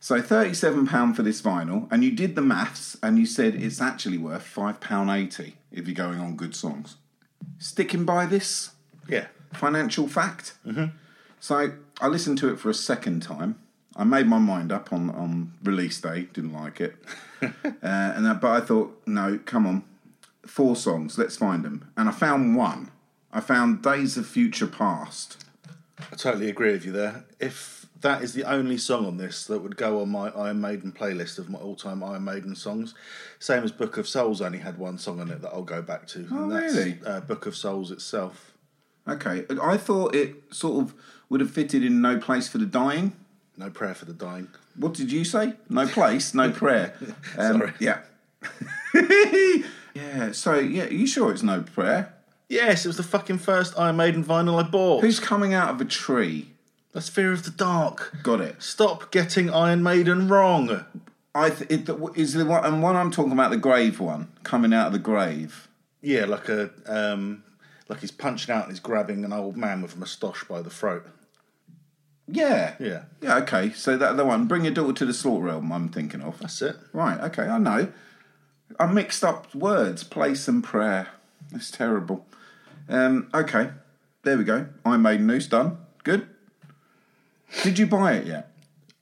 So 0.00 0.20
£37 0.20 1.14
for 1.16 1.22
this 1.22 1.40
vinyl, 1.40 1.86
and 1.92 2.02
you 2.04 2.10
did 2.10 2.34
the 2.34 2.42
maths, 2.42 2.96
and 3.02 3.18
you 3.18 3.24
said 3.24 3.54
it's 3.54 3.80
actually 3.80 4.18
worth 4.18 4.42
£5.80 4.54 5.52
if 5.72 5.86
you're 5.86 5.94
going 5.94 6.18
on 6.18 6.36
good 6.36 6.54
songs. 6.56 6.96
Sticking 7.58 8.04
by 8.04 8.26
this 8.26 8.72
Yeah. 9.08 9.28
financial 9.52 10.08
fact. 10.08 10.54
Mm-hmm. 10.66 10.86
So 11.40 11.72
I 12.00 12.08
listened 12.08 12.38
to 12.38 12.48
it 12.52 12.58
for 12.58 12.68
a 12.68 12.74
second 12.74 13.22
time. 13.22 13.58
I 13.96 14.04
made 14.04 14.26
my 14.26 14.38
mind 14.38 14.72
up 14.72 14.92
on, 14.92 15.10
on 15.10 15.52
release 15.62 16.00
day, 16.00 16.28
didn't 16.32 16.52
like 16.52 16.80
it. 16.80 16.96
uh, 17.42 17.50
and 17.82 18.26
that, 18.26 18.40
But 18.40 18.50
I 18.50 18.60
thought, 18.60 19.00
no, 19.06 19.38
come 19.44 19.66
on, 19.66 19.84
four 20.46 20.76
songs, 20.76 21.16
let's 21.18 21.36
find 21.36 21.64
them. 21.64 21.90
And 21.96 22.08
I 22.08 22.12
found 22.12 22.56
one. 22.56 22.90
I 23.32 23.40
found 23.40 23.82
Days 23.82 24.16
of 24.16 24.26
Future 24.26 24.66
Past. 24.66 25.44
I 25.98 26.16
totally 26.16 26.48
agree 26.48 26.72
with 26.72 26.84
you 26.84 26.92
there. 26.92 27.24
If 27.40 27.86
that 28.00 28.22
is 28.22 28.34
the 28.34 28.44
only 28.44 28.76
song 28.76 29.06
on 29.06 29.16
this 29.16 29.46
that 29.46 29.60
would 29.60 29.76
go 29.76 30.00
on 30.00 30.10
my 30.10 30.28
Iron 30.30 30.60
Maiden 30.60 30.92
playlist 30.92 31.38
of 31.38 31.48
my 31.48 31.58
all-time 31.58 32.02
Iron 32.04 32.24
Maiden 32.24 32.54
songs, 32.54 32.94
same 33.38 33.64
as 33.64 33.72
Book 33.72 33.96
of 33.96 34.06
Souls 34.06 34.40
only 34.40 34.58
had 34.58 34.78
one 34.78 34.98
song 34.98 35.20
on 35.20 35.30
it 35.30 35.40
that 35.42 35.50
I'll 35.50 35.62
go 35.62 35.82
back 35.82 36.06
to. 36.08 36.28
Oh, 36.30 36.44
and 36.44 36.52
that's, 36.52 36.74
really? 36.74 36.98
Uh, 37.04 37.20
Book 37.20 37.46
of 37.46 37.56
Souls 37.56 37.90
itself. 37.90 38.52
Okay, 39.08 39.44
I 39.62 39.76
thought 39.76 40.14
it 40.14 40.36
sort 40.50 40.82
of 40.82 40.94
would 41.28 41.40
have 41.40 41.50
fitted 41.50 41.84
in 41.84 42.00
No 42.00 42.18
Place 42.18 42.46
for 42.48 42.58
the 42.58 42.66
Dying. 42.66 43.16
No 43.56 43.70
prayer 43.70 43.94
for 43.94 44.04
the 44.04 44.12
dying. 44.12 44.48
What 44.76 44.94
did 44.94 45.12
you 45.12 45.24
say? 45.24 45.54
No 45.68 45.86
place, 45.86 46.34
no 46.34 46.50
prayer. 46.62 46.94
Um, 47.38 47.58
Sorry. 47.58 47.72
Yeah. 47.78 48.00
yeah. 49.94 50.32
So 50.32 50.58
yeah, 50.58 50.84
are 50.84 50.92
you 50.92 51.06
sure 51.06 51.30
it's 51.32 51.42
no 51.42 51.62
prayer? 51.62 52.14
Yes, 52.48 52.84
it 52.84 52.88
was 52.88 52.96
the 52.96 53.02
fucking 53.02 53.38
first 53.38 53.78
Iron 53.78 53.96
Maiden 53.96 54.24
vinyl 54.24 54.62
I 54.62 54.68
bought. 54.68 55.02
Who's 55.02 55.18
coming 55.18 55.54
out 55.54 55.70
of 55.70 55.80
a 55.80 55.84
tree? 55.84 56.50
That's 56.92 57.08
Fear 57.08 57.32
of 57.32 57.44
the 57.44 57.50
Dark. 57.50 58.18
Got 58.22 58.40
it. 58.40 58.62
Stop 58.62 59.10
getting 59.10 59.50
Iron 59.50 59.82
Maiden 59.82 60.28
wrong. 60.28 60.84
I 61.34 61.50
th- 61.50 61.68
it, 61.70 61.90
is 62.14 62.34
the 62.34 62.44
one, 62.44 62.64
and 62.64 62.82
one 62.82 62.94
I'm 62.94 63.10
talking 63.10 63.32
about 63.32 63.50
the 63.50 63.56
grave 63.56 63.98
one 63.98 64.28
coming 64.44 64.72
out 64.72 64.88
of 64.88 64.92
the 64.92 65.00
grave. 65.00 65.68
Yeah, 66.00 66.26
like 66.26 66.48
a 66.48 66.70
um, 66.86 67.42
like 67.88 68.00
he's 68.00 68.12
punching 68.12 68.54
out 68.54 68.64
and 68.64 68.72
he's 68.72 68.80
grabbing 68.80 69.24
an 69.24 69.32
old 69.32 69.56
man 69.56 69.82
with 69.82 69.96
a 69.96 69.98
moustache 69.98 70.44
by 70.44 70.62
the 70.62 70.70
throat. 70.70 71.06
Yeah. 72.26 72.74
Yeah, 72.80 73.02
Yeah. 73.20 73.36
Okay. 73.38 73.70
So 73.72 73.96
that 73.96 74.16
the 74.16 74.24
one. 74.24 74.46
Bring 74.46 74.64
your 74.64 74.72
daughter 74.74 74.92
to 74.94 75.04
the 75.06 75.14
slaughter 75.14 75.44
realm. 75.44 75.72
I'm 75.72 75.88
thinking 75.88 76.22
of. 76.22 76.38
that's 76.38 76.62
it. 76.62 76.76
Right. 76.92 77.20
Okay. 77.20 77.42
I 77.44 77.58
know. 77.58 77.92
I 78.80 78.86
mixed 78.86 79.22
up 79.22 79.54
words. 79.54 80.04
Place 80.04 80.48
and 80.48 80.64
prayer. 80.64 81.08
It's 81.52 81.70
terrible. 81.70 82.26
Um, 82.88 83.28
okay. 83.34 83.70
There 84.22 84.38
we 84.38 84.44
go. 84.44 84.66
Maiden 84.86 85.26
news 85.26 85.46
done. 85.46 85.78
Good. 86.02 86.26
Did 87.62 87.78
you 87.78 87.86
buy 87.86 88.14
it 88.14 88.26
yet? 88.26 88.50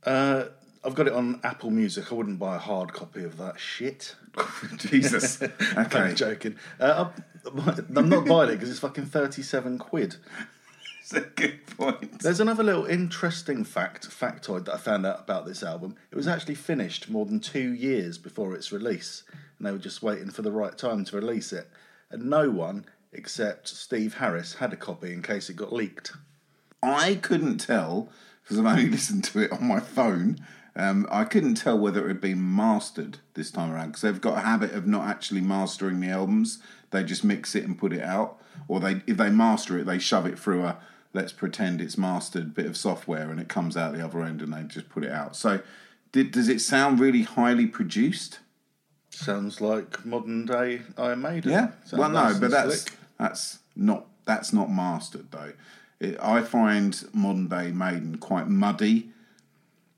Uh, 0.04 0.46
I've 0.84 0.96
got 0.96 1.06
it 1.06 1.12
on 1.12 1.40
Apple 1.44 1.70
Music. 1.70 2.10
I 2.10 2.14
wouldn't 2.16 2.40
buy 2.40 2.56
a 2.56 2.58
hard 2.58 2.92
copy 2.92 3.22
of 3.22 3.38
that 3.38 3.60
shit. 3.60 4.16
Jesus. 4.76 5.40
Okay. 5.76 5.98
I'm 5.98 6.14
joking. 6.16 6.56
Uh, 6.80 7.10
I'm, 7.46 7.86
I'm 7.96 8.08
not 8.08 8.26
buying 8.26 8.50
it 8.50 8.54
because 8.54 8.68
it's 8.70 8.80
fucking 8.80 9.06
thirty-seven 9.06 9.78
quid. 9.78 10.16
That's 11.12 11.26
a 11.26 11.30
good 11.30 11.66
point. 11.66 12.20
There's 12.20 12.40
another 12.40 12.62
little 12.62 12.86
interesting 12.86 13.64
fact, 13.64 14.08
factoid 14.08 14.64
that 14.64 14.74
I 14.74 14.78
found 14.78 15.04
out 15.04 15.20
about 15.20 15.46
this 15.46 15.62
album. 15.62 15.96
It 16.10 16.16
was 16.16 16.28
actually 16.28 16.54
finished 16.54 17.10
more 17.10 17.26
than 17.26 17.40
two 17.40 17.72
years 17.72 18.16
before 18.16 18.54
its 18.54 18.72
release, 18.72 19.24
and 19.58 19.66
they 19.66 19.72
were 19.72 19.78
just 19.78 20.02
waiting 20.02 20.30
for 20.30 20.42
the 20.42 20.52
right 20.52 20.76
time 20.76 21.04
to 21.04 21.16
release 21.16 21.52
it. 21.52 21.68
And 22.10 22.30
no 22.30 22.50
one 22.50 22.86
except 23.12 23.68
Steve 23.68 24.14
Harris 24.14 24.54
had 24.54 24.72
a 24.72 24.76
copy 24.76 25.12
in 25.12 25.22
case 25.22 25.50
it 25.50 25.56
got 25.56 25.72
leaked. 25.72 26.12
I 26.82 27.16
couldn't 27.16 27.58
tell 27.58 28.08
because 28.42 28.58
I've 28.58 28.66
only 28.66 28.88
listened 28.90 29.24
to 29.24 29.40
it 29.40 29.52
on 29.52 29.66
my 29.66 29.80
phone. 29.80 30.38
Um, 30.74 31.06
I 31.10 31.24
couldn't 31.24 31.56
tell 31.56 31.78
whether 31.78 32.06
it 32.06 32.08
had 32.08 32.20
been 32.22 32.56
mastered 32.56 33.18
this 33.34 33.50
time 33.50 33.70
around 33.70 33.88
because 33.88 34.02
they've 34.02 34.20
got 34.20 34.38
a 34.38 34.46
habit 34.46 34.72
of 34.72 34.86
not 34.86 35.06
actually 35.06 35.42
mastering 35.42 36.00
the 36.00 36.08
albums. 36.08 36.58
They 36.90 37.04
just 37.04 37.24
mix 37.24 37.54
it 37.54 37.64
and 37.64 37.76
put 37.76 37.92
it 37.92 38.02
out, 38.02 38.40
or 38.68 38.80
they 38.80 39.02
if 39.06 39.18
they 39.18 39.28
master 39.28 39.78
it, 39.78 39.84
they 39.84 39.98
shove 39.98 40.24
it 40.24 40.38
through 40.38 40.64
a 40.64 40.78
let's 41.12 41.32
pretend 41.32 41.80
it's 41.80 41.98
mastered 41.98 42.54
bit 42.54 42.66
of 42.66 42.76
software 42.76 43.30
and 43.30 43.38
it 43.40 43.48
comes 43.48 43.76
out 43.76 43.92
the 43.92 44.04
other 44.04 44.22
end 44.22 44.40
and 44.42 44.52
they 44.52 44.62
just 44.62 44.88
put 44.88 45.04
it 45.04 45.12
out. 45.12 45.36
So, 45.36 45.60
did, 46.12 46.30
does 46.30 46.48
it 46.48 46.60
sound 46.60 47.00
really 47.00 47.22
highly 47.22 47.66
produced? 47.66 48.38
Sounds 49.10 49.60
like 49.60 50.04
modern 50.06 50.46
day 50.46 50.82
Iron 50.96 51.20
Maiden. 51.22 51.50
Yeah. 51.52 51.68
Sounds 51.84 51.92
well, 51.94 52.08
no, 52.10 52.36
but 52.40 52.50
that's 52.50 52.82
slick. 52.82 52.98
that's 53.18 53.58
not 53.76 54.06
that's 54.24 54.52
not 54.52 54.70
mastered 54.70 55.30
though. 55.30 55.52
It, 56.00 56.18
I 56.20 56.42
find 56.42 57.02
modern 57.12 57.48
day 57.48 57.70
Maiden 57.72 58.16
quite 58.18 58.48
muddy. 58.48 59.10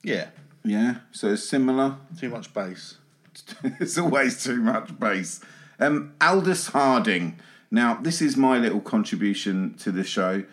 yeah, 0.02 0.28
Yeah, 0.64 0.96
so 1.12 1.32
it's 1.32 1.48
similar. 1.48 1.96
too 2.18 2.28
much 2.28 2.52
bass. 2.52 2.96
it's 3.80 3.96
always 3.98 4.42
too 4.42 4.60
much 4.60 4.98
bass. 4.98 5.40
Um, 5.80 6.14
Aldous 6.20 6.68
Harding. 6.68 7.38
Now, 7.70 7.94
this 7.94 8.20
is 8.22 8.36
my 8.36 8.58
little 8.58 8.80
contribution 8.80 9.74
to 9.78 9.90
the 9.90 10.04
show. 10.04 10.44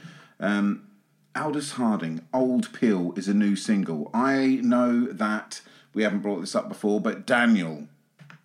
Um, 0.41 0.87
Aldous 1.35 1.71
Harding, 1.73 2.21
Old 2.33 2.73
Pill 2.73 3.13
is 3.15 3.27
a 3.29 3.33
new 3.33 3.55
single. 3.55 4.09
I 4.13 4.59
know 4.61 5.05
that 5.05 5.61
we 5.93 6.03
haven't 6.03 6.19
brought 6.19 6.41
this 6.41 6.55
up 6.55 6.67
before, 6.67 6.99
but 6.99 7.25
Daniel, 7.25 7.87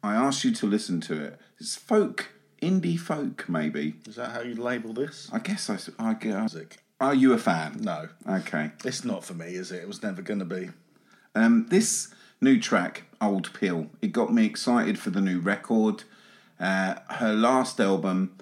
I 0.02 0.14
asked 0.14 0.44
you 0.44 0.52
to 0.52 0.66
listen 0.66 1.00
to 1.02 1.20
it. 1.24 1.40
It's 1.58 1.74
folk, 1.74 2.28
indie 2.62 2.98
folk, 2.98 3.48
maybe. 3.48 3.94
Is 4.06 4.16
that 4.16 4.30
how 4.32 4.42
you 4.42 4.54
label 4.54 4.92
this? 4.92 5.28
I 5.32 5.40
guess 5.40 5.68
I. 5.68 5.78
I 5.98 6.14
guess. 6.14 6.52
Music? 6.54 6.78
Are 7.00 7.14
you 7.14 7.32
a 7.32 7.38
fan? 7.38 7.78
No, 7.82 8.08
Okay. 8.28 8.70
it's 8.84 9.04
not 9.04 9.24
for 9.24 9.34
me, 9.34 9.46
is 9.54 9.72
it? 9.72 9.82
It 9.82 9.88
was 9.88 10.02
never 10.02 10.22
going 10.22 10.38
to 10.38 10.44
be. 10.46 10.70
Um, 11.34 11.66
this 11.68 12.08
new 12.40 12.60
track, 12.60 13.02
Old 13.20 13.52
Pill, 13.52 13.88
it 14.00 14.12
got 14.12 14.32
me 14.32 14.46
excited 14.46 14.98
for 14.98 15.10
the 15.10 15.20
new 15.20 15.40
record. 15.40 16.04
Uh, 16.60 16.94
her 17.10 17.34
last 17.34 17.80
album 17.80 18.36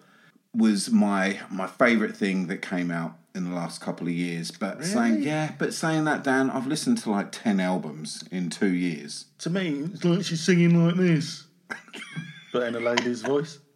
was 0.54 0.90
my 0.90 1.40
my 1.50 1.66
favourite 1.66 2.16
thing 2.16 2.46
that 2.46 2.62
came 2.62 2.92
out 2.92 3.16
in 3.34 3.44
the 3.48 3.54
last 3.54 3.80
couple 3.80 4.06
of 4.06 4.12
years. 4.12 4.50
But 4.50 4.84
saying 4.84 5.22
yeah, 5.22 5.52
but 5.58 5.74
saying 5.74 6.04
that, 6.04 6.22
Dan, 6.22 6.50
I've 6.50 6.66
listened 6.66 6.98
to 6.98 7.10
like 7.10 7.32
ten 7.32 7.60
albums 7.60 8.24
in 8.30 8.50
two 8.50 8.72
years. 8.72 9.26
To 9.38 9.50
me, 9.50 9.80
it's 9.92 10.04
like 10.04 10.24
she's 10.24 10.40
singing 10.42 10.86
like 10.86 10.96
this, 10.96 11.44
but 12.52 12.62
in 12.64 12.74
a 12.76 12.80
lady's 12.80 13.22
voice. 13.22 13.58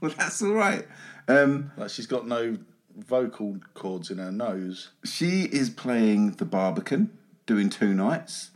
Well, 0.00 0.12
that's 0.18 0.42
all 0.42 0.52
right. 0.54 0.84
Um, 1.28 1.70
Like 1.76 1.90
she's 1.90 2.08
got 2.08 2.26
no 2.26 2.58
vocal 2.96 3.58
cords 3.74 4.10
in 4.10 4.18
her 4.18 4.32
nose. 4.32 4.90
she 5.04 5.42
is 5.44 5.70
playing 5.70 6.32
the 6.32 6.44
Barbican, 6.44 7.16
doing 7.46 7.70
two 7.70 7.94
nights. 7.94 8.50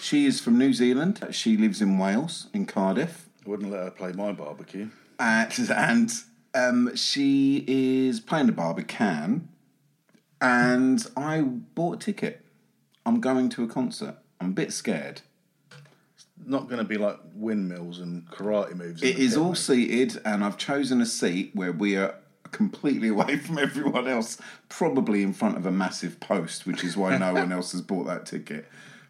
She 0.00 0.26
is 0.26 0.40
from 0.40 0.58
New 0.58 0.72
Zealand. 0.72 1.26
She 1.32 1.56
lives 1.56 1.82
in 1.82 1.98
Wales, 1.98 2.46
in 2.54 2.66
Cardiff. 2.66 3.28
I 3.44 3.50
wouldn't 3.50 3.72
let 3.72 3.82
her 3.82 3.90
play 3.90 4.12
my 4.12 4.30
barbecue. 4.30 4.90
and, 5.18 5.52
and 5.70 6.12
um, 6.54 6.94
she 6.96 7.64
is 7.66 8.20
playing 8.20 8.46
the 8.46 8.52
Barbican, 8.52 9.48
and 10.40 11.06
I 11.16 11.40
bought 11.40 11.96
a 11.96 11.98
ticket. 11.98 12.44
I'm 13.04 13.20
going 13.20 13.48
to 13.50 13.64
a 13.64 13.68
concert. 13.68 14.16
I'm 14.40 14.48
a 14.48 14.52
bit 14.52 14.72
scared. 14.72 15.22
It's 16.14 16.26
not 16.44 16.68
going 16.68 16.78
to 16.78 16.84
be 16.84 16.98
like 16.98 17.18
windmills 17.34 18.00
and 18.00 18.28
karate 18.28 18.74
moves. 18.74 19.02
It 19.02 19.18
is 19.18 19.32
pit, 19.32 19.40
all 19.40 19.48
mate. 19.50 19.58
seated, 19.58 20.20
and 20.24 20.44
I've 20.44 20.56
chosen 20.56 21.00
a 21.00 21.06
seat 21.06 21.52
where 21.54 21.72
we 21.72 21.96
are 21.96 22.14
completely 22.50 23.08
away 23.16 23.38
from 23.38 23.58
everyone 23.58 24.06
else, 24.06 24.38
probably 24.68 25.22
in 25.22 25.32
front 25.32 25.56
of 25.56 25.66
a 25.66 25.72
massive 25.72 26.20
post, 26.20 26.66
which 26.66 26.84
is 26.84 26.96
why 26.96 27.16
no 27.18 27.32
one 27.34 27.52
else 27.52 27.72
has 27.72 27.82
bought 27.82 28.04
that 28.04 28.26
ticket. 28.26 28.66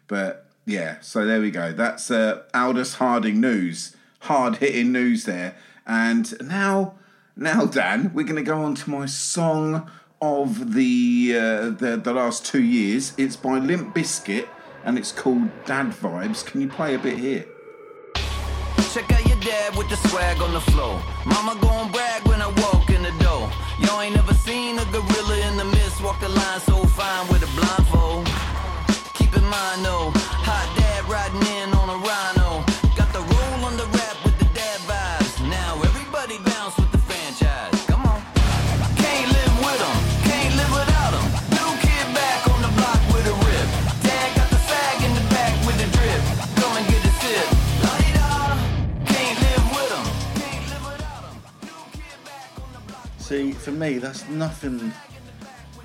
But 0.07 0.49
yeah, 0.65 0.97
so 1.01 1.25
there 1.25 1.41
we 1.41 1.51
go. 1.51 1.73
That's 1.73 2.09
uh, 2.09 2.43
Aldous 2.53 2.95
Harding 2.95 3.41
news, 3.41 3.95
hard 4.21 4.57
hitting 4.57 4.91
news 4.91 5.25
there. 5.25 5.55
And 5.85 6.33
now, 6.41 6.95
now, 7.35 7.65
Dan, 7.65 8.11
we're 8.13 8.25
going 8.25 8.35
to 8.35 8.43
go 8.43 8.61
on 8.61 8.75
to 8.75 8.89
my 8.89 9.05
song 9.05 9.89
of 10.21 10.73
the, 10.73 11.33
uh, 11.35 11.69
the 11.71 11.99
the 12.01 12.13
last 12.13 12.45
two 12.45 12.63
years. 12.63 13.13
It's 13.17 13.35
by 13.35 13.59
Limp 13.59 13.93
Bizkit, 13.95 14.47
and 14.85 14.97
it's 14.97 15.11
called 15.11 15.49
Dad 15.65 15.87
Vibes. 15.87 16.45
Can 16.45 16.61
you 16.61 16.69
play 16.69 16.95
a 16.95 16.99
bit 16.99 17.17
here? 17.17 17.45
Check 18.93 19.11
out 19.11 19.25
your 19.27 19.39
dad 19.39 19.75
with 19.75 19.89
the 19.89 19.97
swag 20.07 20.39
on 20.41 20.53
the 20.53 20.61
floor. 20.61 21.01
Mama 21.25 21.59
brag 21.91 22.27
when 22.27 22.41
I 22.41 22.47
walk 22.61 22.89
in 22.89 23.01
the 23.01 23.11
door. 23.23 23.49
Y'all 23.79 24.01
ain't 24.01 24.15
never 24.15 24.33
seen 24.33 24.77
a 24.77 24.85
gorilla 24.85 25.37
in 25.47 25.57
the 25.57 25.65
mist 25.65 26.01
walk 26.03 26.19
the 26.19 26.29
line 26.29 26.59
so 26.61 26.85
fine 26.85 27.27
with 27.29 27.41
a 27.43 27.51
blindfold. 27.57 28.25
Keep 29.15 29.35
in 29.35 29.45
mind 29.45 29.81
See, 53.33 53.51
for 53.51 53.71
me, 53.71 53.97
that's 53.97 54.29
nothing 54.29 54.93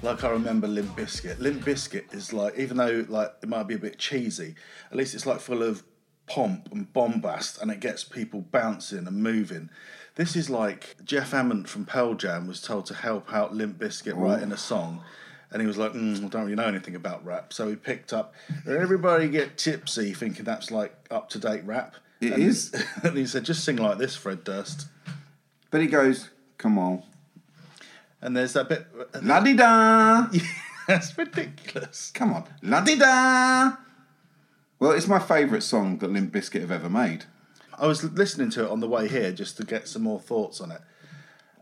like 0.03 0.23
I 0.23 0.29
remember 0.29 0.69
Limp 0.69 0.95
Bizkit. 0.95 1.39
Limp 1.39 1.65
Bizkit 1.65 2.13
is 2.13 2.35
like, 2.35 2.59
even 2.59 2.77
though 2.77 3.07
like 3.09 3.33
it 3.43 3.49
might 3.49 3.63
be 3.63 3.73
a 3.73 3.79
bit 3.79 3.99
cheesy, 3.99 4.55
at 4.91 4.99
least 4.99 5.15
it's 5.15 5.25
like 5.25 5.41
full 5.41 5.63
of 5.63 5.83
pomp 6.27 6.71
and 6.71 6.93
bombast, 6.93 7.63
and 7.63 7.71
it 7.71 7.81
gets 7.81 8.05
people 8.05 8.43
bouncing 8.43 9.07
and 9.07 9.23
moving. 9.23 9.71
This 10.17 10.37
is 10.37 10.51
like 10.51 10.97
Jeff 11.03 11.33
Ament 11.33 11.71
from 11.71 11.87
Pearl 11.87 12.13
Jam 12.13 12.47
was 12.47 12.61
told 12.61 12.85
to 12.85 12.95
help 12.95 13.33
out 13.33 13.55
Limp 13.55 13.79
Bizkit 13.79 14.15
writing 14.15 14.53
a 14.53 14.59
song. 14.59 15.03
And 15.51 15.63
he 15.63 15.67
was 15.67 15.79
like, 15.79 15.95
mm, 15.95 16.23
I 16.23 16.29
don't 16.29 16.43
really 16.43 16.55
know 16.55 16.67
anything 16.67 16.97
about 16.97 17.25
rap. 17.25 17.55
So 17.55 17.67
he 17.67 17.77
picked 17.77 18.13
up, 18.13 18.35
everybody 18.67 19.27
get 19.31 19.57
tipsy, 19.57 20.13
thinking 20.13 20.45
that's 20.45 20.71
like 20.71 20.95
up 21.11 21.31
to 21.31 21.39
date 21.39 21.65
rap. 21.65 21.95
It 22.21 22.35
and, 22.35 22.43
is. 22.43 22.75
And 23.03 23.17
he 23.17 23.25
said, 23.25 23.47
just 23.47 23.65
sing 23.65 23.77
like 23.77 23.97
this, 23.97 24.17
Fred 24.17 24.45
Durst. 24.45 24.89
But 25.71 25.81
he 25.81 25.87
goes, 25.87 26.29
"Come 26.59 26.79
on." 26.79 27.05
And 28.21 28.37
there's 28.37 28.53
that 28.55 28.69
bit. 28.69 28.87
La 29.23 29.41
di 29.41 29.55
da. 29.55 30.27
That's 30.89 31.17
ridiculous. 31.17 32.11
Come 32.15 32.33
on, 32.33 32.45
la 32.63 32.81
di 32.81 32.97
da. 32.97 33.73
Well, 34.81 34.93
it's 34.93 35.09
my 35.09 35.19
favourite 35.19 35.63
song 35.63 35.99
that 35.99 36.11
Limp 36.11 36.33
Bizkit 36.33 36.61
have 36.61 36.71
ever 36.71 36.89
made. 36.89 37.25
I 37.77 37.87
was 37.87 38.03
listening 38.05 38.51
to 38.51 38.65
it 38.65 38.71
on 38.71 38.81
the 38.81 38.89
way 38.89 39.09
here 39.09 39.33
just 39.33 39.57
to 39.59 39.65
get 39.65 39.89
some 39.89 40.03
more 40.03 40.21
thoughts 40.21 40.61
on 40.61 40.71
it. 40.73 40.81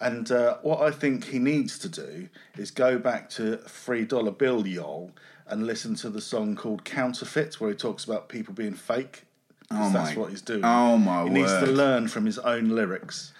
And 0.01 0.31
uh, 0.31 0.59
what 0.63 0.81
I 0.83 0.91
think 0.91 1.25
he 1.27 1.39
needs 1.39 1.79
to 1.79 1.89
do 1.89 2.29
is 2.57 2.71
go 2.71 2.99
back 2.99 3.31
to 3.31 3.57
Three 3.57 4.05
Dollar 4.05 4.31
Bill 4.31 4.67
Y'all 4.67 5.11
and 5.47 5.67
listen 5.67 5.95
to 5.97 6.11
the 6.11 6.21
song 6.21 6.55
called 6.57 6.85
Counterfeit, 6.85 7.61
where 7.61 7.71
he 7.71 7.77
talks 7.77 8.05
about 8.05 8.29
people 8.29 8.53
being 8.55 8.75
fake. 8.75 9.25
Oh 9.71 9.91
that's 9.91 10.15
my- 10.15 10.21
what 10.21 10.31
he's 10.31 10.43
doing. 10.43 10.65
oh 10.65 10.97
my 10.99 11.25
He 11.25 11.31
needs 11.31 11.53
to 11.53 11.67
learn 11.67 12.09
from 12.09 12.27
his 12.27 12.39
own 12.39 12.69
lyrics. 12.69 13.33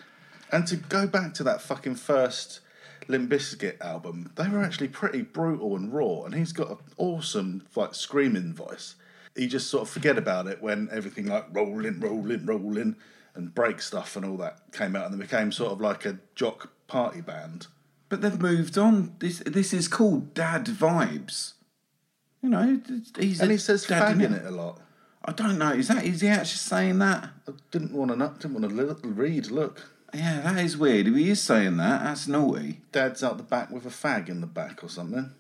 And 0.51 0.67
to 0.69 0.77
go 0.77 1.07
back 1.07 1.35
to 1.35 1.45
that 1.45 1.61
fucking 1.61 1.97
first 1.97 2.61
Limp 3.09 3.31
Bizkit 3.31 3.81
album, 3.81 4.33
they 4.37 4.49
were 4.49 4.63
actually 4.63 4.89
pretty 4.89 5.23
brutal 5.23 5.77
and 5.77 5.93
raw, 5.93 6.23
and 6.25 6.35
he's 6.35 6.53
got 6.53 6.71
an 6.71 6.79
awesome, 6.97 7.67
like, 7.75 7.95
screaming 7.95 8.53
voice. 8.53 8.97
You 9.35 9.49
just 9.49 9.69
sort 9.69 9.83
of 9.83 9.91
forget 9.91 10.17
about 10.17 10.47
it 10.47 10.63
when 10.63 10.89
everything 10.91 11.27
like 11.27 11.47
rolling, 11.53 12.01
rolling, 12.01 12.47
rolling, 12.47 12.97
and 13.35 13.55
break 13.55 13.83
stuff 13.83 14.17
and 14.17 14.25
all 14.25 14.39
that 14.39 14.73
came 14.73 14.97
out, 14.97 15.11
and 15.11 15.15
they 15.15 15.25
became 15.25 15.53
sort 15.53 15.73
of 15.73 15.81
like 15.81 16.07
a 16.07 16.19
jock 16.35 16.71
party 16.87 17.21
band. 17.21 17.67
But 18.09 18.23
they've 18.23 18.41
moved 18.41 18.79
on. 18.79 19.15
This 19.19 19.41
this 19.41 19.73
is 19.73 19.89
called 19.89 20.33
Dad 20.33 20.65
Vibes. 20.67 21.55
You 22.43 22.49
know, 22.49 22.81
he's 23.19 23.41
And 23.41 23.51
he 23.51 23.59
says 23.59 23.85
dad, 23.85 24.17
fag 24.17 24.25
in 24.25 24.33
it 24.33 24.47
a 24.47 24.51
lot. 24.51 24.81
I 25.25 25.33
don't 25.33 25.59
know. 25.59 25.73
Is 25.73 25.89
that 25.89 26.05
is 26.05 26.21
he 26.21 26.29
actually 26.29 26.59
saying 26.59 26.99
that? 27.01 27.31
I 27.49 27.53
didn't 27.73 27.93
want 27.93 28.13
to, 28.13 28.17
didn't 28.39 28.61
want 28.61 29.03
to 29.03 29.09
read. 29.09 29.51
Look, 29.51 29.83
Yeah, 30.15 30.41
that 30.41 30.65
is 30.65 30.77
weird. 30.77 31.09
If 31.09 31.15
he 31.15 31.31
is 31.31 31.43
saying 31.43 31.77
that, 31.79 32.03
that's 32.03 32.27
naughty. 32.29 32.81
Dad's 32.93 33.23
out 33.23 33.37
the 33.37 33.43
back 33.43 33.71
with 33.71 33.85
a 33.85 33.91
fag 33.91 34.29
in 34.29 34.41
the 34.41 34.47
back 34.47 34.83
or 34.83 34.89
something, 34.89 35.31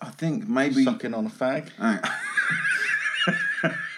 I 0.00 0.10
think 0.10 0.48
maybe. 0.48 0.84
sucking 0.84 1.14
on 1.14 1.26
a 1.26 1.30
fag. 1.30 1.70
Hang- 1.78 2.00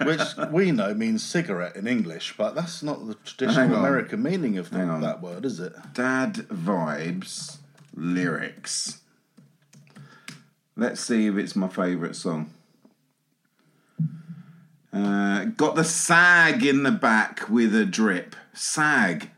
which 0.04 0.20
we 0.50 0.70
know 0.73 0.94
means 0.94 1.23
cigarette 1.23 1.76
in 1.76 1.87
English, 1.87 2.35
but 2.38 2.54
that's 2.54 2.82
not 2.82 3.06
the 3.06 3.14
traditional. 3.25 3.76
American 3.76 4.23
meaning 4.23 4.56
of 4.59 4.70
the, 4.70 4.78
that 4.78 5.20
word, 5.20 5.44
is 5.44 5.61
it? 5.61 5.75
Dad 5.92 6.35
Vibes 6.49 7.59
lyrics. 7.94 9.00
Let's 10.76 11.00
see 11.00 11.26
if 11.26 11.37
it's 11.37 11.54
my 11.54 11.68
favourite 11.68 12.16
song. 12.16 12.50
Uh, 14.92 15.44
got 15.44 15.76
the 15.76 15.85
sag 15.85 16.64
in 16.64 16.82
the 16.82 16.90
back 16.90 17.49
with 17.49 17.75
a 17.75 17.85
drip. 17.85 18.35
Sag. 18.54 19.30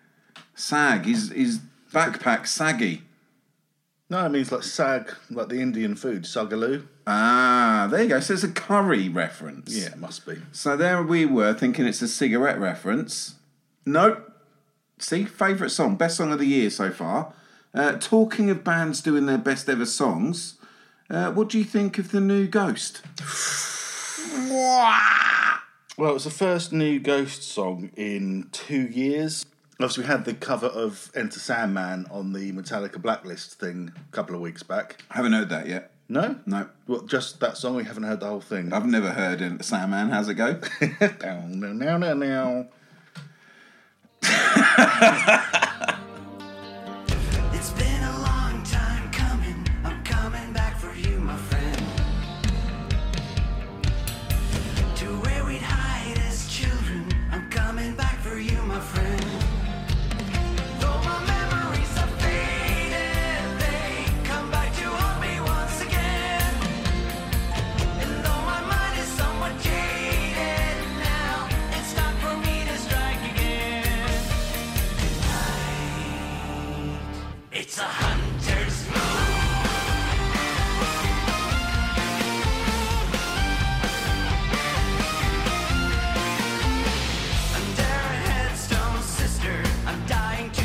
Sag. 0.62 1.07
His, 1.07 1.31
his 1.31 1.59
backpack 1.92 2.47
saggy. 2.47 3.02
No, 4.09 4.25
it 4.26 4.28
means 4.28 4.52
like 4.52 4.62
sag, 4.62 5.12
like 5.28 5.49
the 5.49 5.61
Indian 5.61 5.97
food, 5.97 6.23
saag 6.23 6.50
aloo. 6.50 6.87
Ah, 7.04 7.88
there 7.90 8.04
you 8.04 8.09
go. 8.11 8.21
So 8.21 8.35
it's 8.35 8.45
a 8.45 8.49
curry 8.49 9.09
reference. 9.09 9.76
Yeah, 9.76 9.88
it 9.88 9.99
must 9.99 10.25
be. 10.25 10.40
So 10.52 10.76
there 10.76 11.02
we 11.02 11.26
were 11.26 11.52
thinking 11.52 11.85
it's 11.87 12.00
a 12.00 12.07
cigarette 12.07 12.61
reference. 12.61 13.35
Nope. 13.85 14.31
See, 14.99 15.25
favourite 15.25 15.73
song, 15.73 15.97
best 15.97 16.16
song 16.19 16.31
of 16.31 16.38
the 16.38 16.47
year 16.47 16.71
so 16.71 16.92
far. 16.92 17.35
Uh, 17.75 17.97
talking 17.99 18.49
of 18.49 18.62
bands 18.62 19.00
doing 19.00 19.26
their 19.26 19.38
best 19.38 19.69
ever 19.69 19.87
songs, 19.87 20.59
uh, 21.11 21.33
what 21.33 21.49
do 21.49 21.59
you 21.59 21.64
think 21.64 21.99
of 21.99 22.12
the 22.12 22.21
new 22.21 22.47
Ghost? 22.47 23.02
Well, 25.99 26.14
it's 26.14 26.25
the 26.25 26.31
first 26.31 26.73
new 26.73 27.00
Ghost 27.00 27.42
song 27.42 27.90
in 27.97 28.49
two 28.52 28.83
years. 28.83 29.45
Obviously, 29.81 30.05
we 30.05 30.09
had 30.09 30.25
the 30.25 30.35
cover 30.35 30.67
of 30.67 31.11
Enter 31.14 31.41
Sandman 31.41 32.07
on 32.11 32.33
the 32.33 32.52
Metallica 32.52 33.00
Blacklist 33.00 33.59
thing 33.59 33.93
a 33.97 34.12
couple 34.14 34.35
of 34.35 34.41
weeks 34.41 34.62
back. 34.62 35.02
Haven't 35.11 35.33
heard 35.33 35.49
that 35.49 35.67
yet. 35.67 35.91
No? 36.09 36.37
No, 36.45 36.69
Well, 36.87 37.00
just 37.02 37.41
that 37.41 37.56
song, 37.56 37.76
we 37.76 37.85
haven't 37.85 38.02
heard 38.02 38.21
the 38.21 38.26
whole 38.26 38.41
thing. 38.43 38.73
I've 38.73 38.85
never 38.87 39.11
heard 39.13 39.41
it. 39.41 39.65
Sandman, 39.65 40.11
how's 40.11 40.28
it 40.28 40.35
go? 40.35 40.61
Now, 41.23 41.47
now, 41.49 41.97
now, 41.97 42.15
now. 42.15 42.67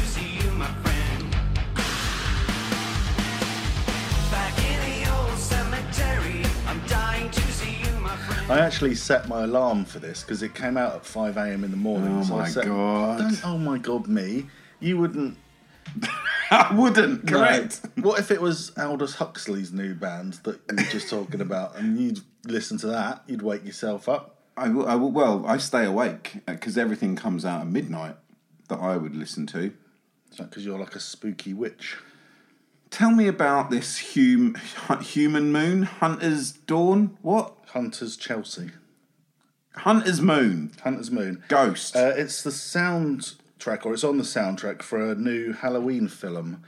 See 0.04 0.36
you, 0.36 0.52
my 0.52 0.68
friend. 0.68 1.32
Back 4.30 4.58
in 4.66 4.80
the 4.92 5.10
old 5.16 5.38
cemetery, 5.38 6.44
I 8.50 8.60
actually 8.60 8.96
set 8.96 9.30
my 9.30 9.44
alarm 9.44 9.86
for 9.86 10.00
this 10.00 10.24
because 10.24 10.44
it 10.44 10.54
came 10.54 10.76
out 10.76 10.96
at 10.96 11.06
5 11.06 11.38
a.m. 11.38 11.64
in 11.64 11.72
the 11.72 11.78
morning. 11.78 12.18
Oh 12.18 12.24
so 12.24 12.36
I 12.36 12.40
my 12.40 12.50
set- 12.50 12.66
God. 12.66 13.20
Don't, 13.20 13.46
oh 13.46 13.58
my 13.58 13.78
god, 13.78 14.08
me. 14.08 14.48
You 14.82 14.98
wouldn't. 14.98 15.38
I 16.50 16.74
wouldn't, 16.74 17.28
correct. 17.28 17.82
No. 17.96 18.10
What 18.10 18.20
if 18.20 18.32
it 18.32 18.42
was 18.42 18.72
Aldous 18.78 19.16
Huxley's 19.16 19.72
new 19.72 19.94
band 19.94 20.36
that 20.44 20.60
you 20.70 20.78
were 20.78 20.92
just 20.92 21.10
talking 21.10 21.42
about 21.42 21.78
and 21.78 22.00
you'd 22.00 22.22
listen 22.46 22.78
to 22.80 22.88
that? 22.88 23.24
You'd 23.28 23.42
wake 23.42 23.66
yourself 23.66 24.08
up. 24.08 24.36
I 24.56 24.70
will, 24.70 24.88
I 24.88 24.96
will, 24.96 25.12
well, 25.12 25.46
I 25.46 25.58
stay 25.58 25.86
awake 25.86 26.38
because 26.46 26.78
everything 26.78 27.16
comes 27.16 27.46
out 27.46 27.62
at 27.62 27.68
midnight 27.68 28.16
that 28.70 28.80
I 28.80 28.98
would 28.98 29.16
listen 29.16 29.46
to. 29.48 29.72
Is 30.32 30.38
that 30.38 30.50
because 30.50 30.66
you're 30.66 30.80
like 30.80 30.96
a 30.96 31.00
spooky 31.00 31.54
witch? 31.54 31.98
Tell 32.90 33.12
me 33.12 33.28
about 33.28 33.70
this 33.70 34.16
hum, 34.16 34.56
human 35.02 35.52
moon, 35.52 35.84
Hunter's 35.84 36.54
Dawn. 36.54 37.18
What? 37.22 37.54
Hunter's 37.68 38.18
Chelsea. 38.18 38.72
Hunter's 39.76 40.22
Moon, 40.22 40.72
Hunter's 40.84 41.12
Moon. 41.12 41.44
Ghost. 41.50 41.96
Uh, 41.96 42.14
it's 42.16 42.42
the 42.42 42.52
soundtrack, 43.68 43.86
or 43.86 43.94
it's 43.94 44.04
on 44.04 44.18
the 44.18 44.24
soundtrack 44.24 44.82
for 44.82 45.12
a 45.12 45.16
new 45.16 45.54
Halloween 45.54 46.08
film. 46.08 46.64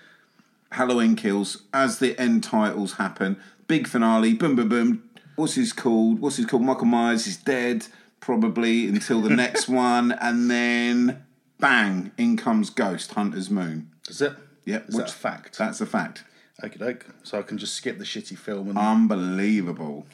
Halloween 0.72 1.16
Kills, 1.16 1.64
as 1.74 2.00
the 2.00 2.20
end 2.20 2.44
titles 2.44 2.94
happen. 2.94 3.38
Big 3.68 3.88
finale, 3.88 4.34
boom, 4.34 4.56
boom, 4.56 4.70
boom. 4.70 5.10
What's 5.36 5.56
his 5.56 5.74
called? 5.74 6.20
What's 6.20 6.38
his 6.38 6.46
called? 6.46 6.64
Michael 6.64 6.86
Myers 6.86 7.26
is 7.28 7.38
dead, 7.38 7.88
probably 8.20 8.88
until 8.88 9.22
the 9.22 9.30
next 9.30 9.68
one, 9.70 10.12
and 10.12 10.50
then 10.50 11.24
bang, 11.60 12.12
in 12.18 12.38
comes 12.38 12.70
Ghost, 12.70 13.14
Hunter's 13.14 13.50
Moon. 13.50 13.90
Is 14.08 14.22
it? 14.22 14.34
Yep, 14.66 14.90
Is 14.90 14.96
that 14.96 15.10
a 15.10 15.14
fact? 15.14 15.58
That's 15.58 15.82
a 15.82 15.86
fact. 15.86 16.24
Okay, 16.64 16.78
doke. 16.78 17.06
So 17.24 17.40
I 17.40 17.42
can 17.42 17.58
just 17.58 17.74
skip 17.74 17.98
the 17.98 18.04
shitty 18.04 18.38
film. 18.38 18.70
And 18.70 18.78
Unbelievable. 18.78 20.06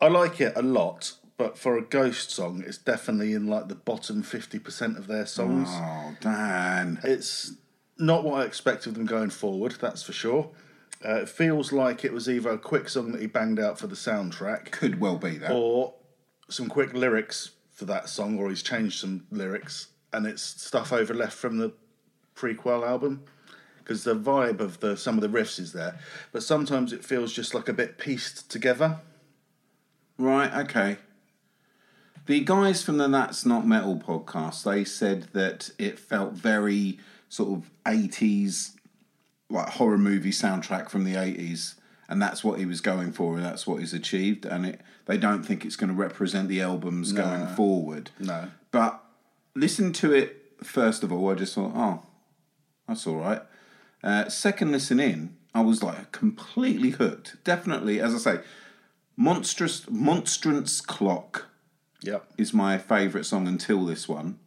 I 0.00 0.08
like 0.08 0.40
it 0.40 0.52
a 0.54 0.62
lot, 0.62 1.12
but 1.36 1.58
for 1.58 1.76
a 1.76 1.82
ghost 1.82 2.30
song, 2.30 2.62
it's 2.66 2.78
definitely 2.78 3.32
in 3.32 3.46
like 3.46 3.68
the 3.68 3.74
bottom 3.74 4.22
fifty 4.22 4.58
percent 4.58 4.96
of 4.98 5.06
their 5.06 5.26
songs. 5.26 5.68
Oh, 5.70 6.16
Dan. 6.20 7.00
It's 7.04 7.52
not 7.98 8.24
what 8.24 8.42
I 8.42 8.44
expect 8.44 8.86
of 8.86 8.94
them 8.94 9.06
going 9.06 9.30
forward. 9.30 9.76
That's 9.80 10.02
for 10.02 10.12
sure. 10.12 10.50
Uh, 11.04 11.16
it 11.22 11.28
feels 11.28 11.70
like 11.72 12.04
it 12.04 12.12
was 12.12 12.28
either 12.30 12.50
a 12.50 12.58
quick 12.58 12.88
song 12.88 13.12
that 13.12 13.20
he 13.20 13.26
banged 13.26 13.60
out 13.60 13.78
for 13.78 13.86
the 13.86 13.94
soundtrack, 13.96 14.70
Could 14.70 15.00
well 15.00 15.16
be 15.18 15.36
that. 15.38 15.50
or 15.52 15.94
some 16.48 16.68
quick 16.68 16.94
lyrics 16.94 17.50
for 17.70 17.84
that 17.84 18.08
song, 18.08 18.38
or 18.38 18.48
he's 18.48 18.62
changed 18.62 18.98
some 19.00 19.26
lyrics, 19.30 19.88
and 20.12 20.26
it's 20.26 20.42
stuff 20.42 20.92
over 20.92 21.12
left 21.12 21.34
from 21.36 21.58
the 21.58 21.72
prequel 22.34 22.86
album. 22.86 23.24
Because 23.78 24.04
the 24.04 24.14
vibe 24.16 24.60
of 24.60 24.80
the 24.80 24.96
some 24.96 25.16
of 25.16 25.20
the 25.20 25.38
riffs 25.38 25.58
is 25.58 25.72
there, 25.74 25.98
but 26.32 26.42
sometimes 26.42 26.90
it 26.92 27.04
feels 27.04 27.34
just 27.34 27.52
like 27.54 27.68
a 27.68 27.72
bit 27.74 27.98
pieced 27.98 28.50
together. 28.50 29.00
Right, 30.16 30.50
okay. 30.64 30.96
The 32.26 32.40
guys 32.40 32.82
from 32.82 32.96
the 32.96 33.06
That's 33.06 33.44
Not 33.44 33.66
Metal 33.66 33.96
podcast, 33.96 34.62
they 34.64 34.84
said 34.84 35.24
that 35.34 35.70
it 35.78 35.98
felt 35.98 36.32
very 36.32 36.98
sort 37.28 37.58
of 37.58 37.70
80s, 37.84 38.72
like 39.50 39.68
horror 39.70 39.98
movie 39.98 40.30
soundtrack 40.30 40.88
from 40.88 41.04
the 41.04 41.14
80s. 41.14 41.74
And 42.08 42.22
that's 42.22 42.42
what 42.42 42.58
he 42.58 42.64
was 42.64 42.80
going 42.80 43.12
for, 43.12 43.36
and 43.36 43.44
that's 43.44 43.66
what 43.66 43.80
he's 43.80 43.92
achieved. 43.92 44.46
And 44.46 44.64
it, 44.64 44.80
they 45.04 45.18
don't 45.18 45.42
think 45.42 45.64
it's 45.64 45.76
going 45.76 45.88
to 45.88 45.94
represent 45.94 46.48
the 46.48 46.62
albums 46.62 47.12
going 47.12 47.46
forward. 47.48 48.10
No. 48.18 48.48
But 48.70 49.02
listen 49.54 49.92
to 49.94 50.12
it 50.12 50.44
first 50.62 51.02
of 51.02 51.12
all. 51.12 51.30
I 51.30 51.34
just 51.34 51.54
thought, 51.54 51.72
oh, 51.74 52.02
that's 52.88 53.06
all 53.06 53.16
right. 53.16 53.42
Uh, 54.02 54.28
second 54.28 54.72
listen 54.72 54.98
in, 54.98 55.36
I 55.54 55.60
was 55.60 55.82
like 55.82 56.12
completely 56.12 56.90
hooked. 56.90 57.42
Definitely, 57.44 58.00
as 58.00 58.14
I 58.14 58.18
say, 58.18 58.40
monstrous 59.16 59.88
monstrance 59.90 60.80
clock 60.80 61.46
Yep. 62.02 62.24
is 62.36 62.52
my 62.52 62.76
favourite 62.78 63.24
song 63.26 63.48
until 63.48 63.84
this 63.84 64.08
one, 64.08 64.38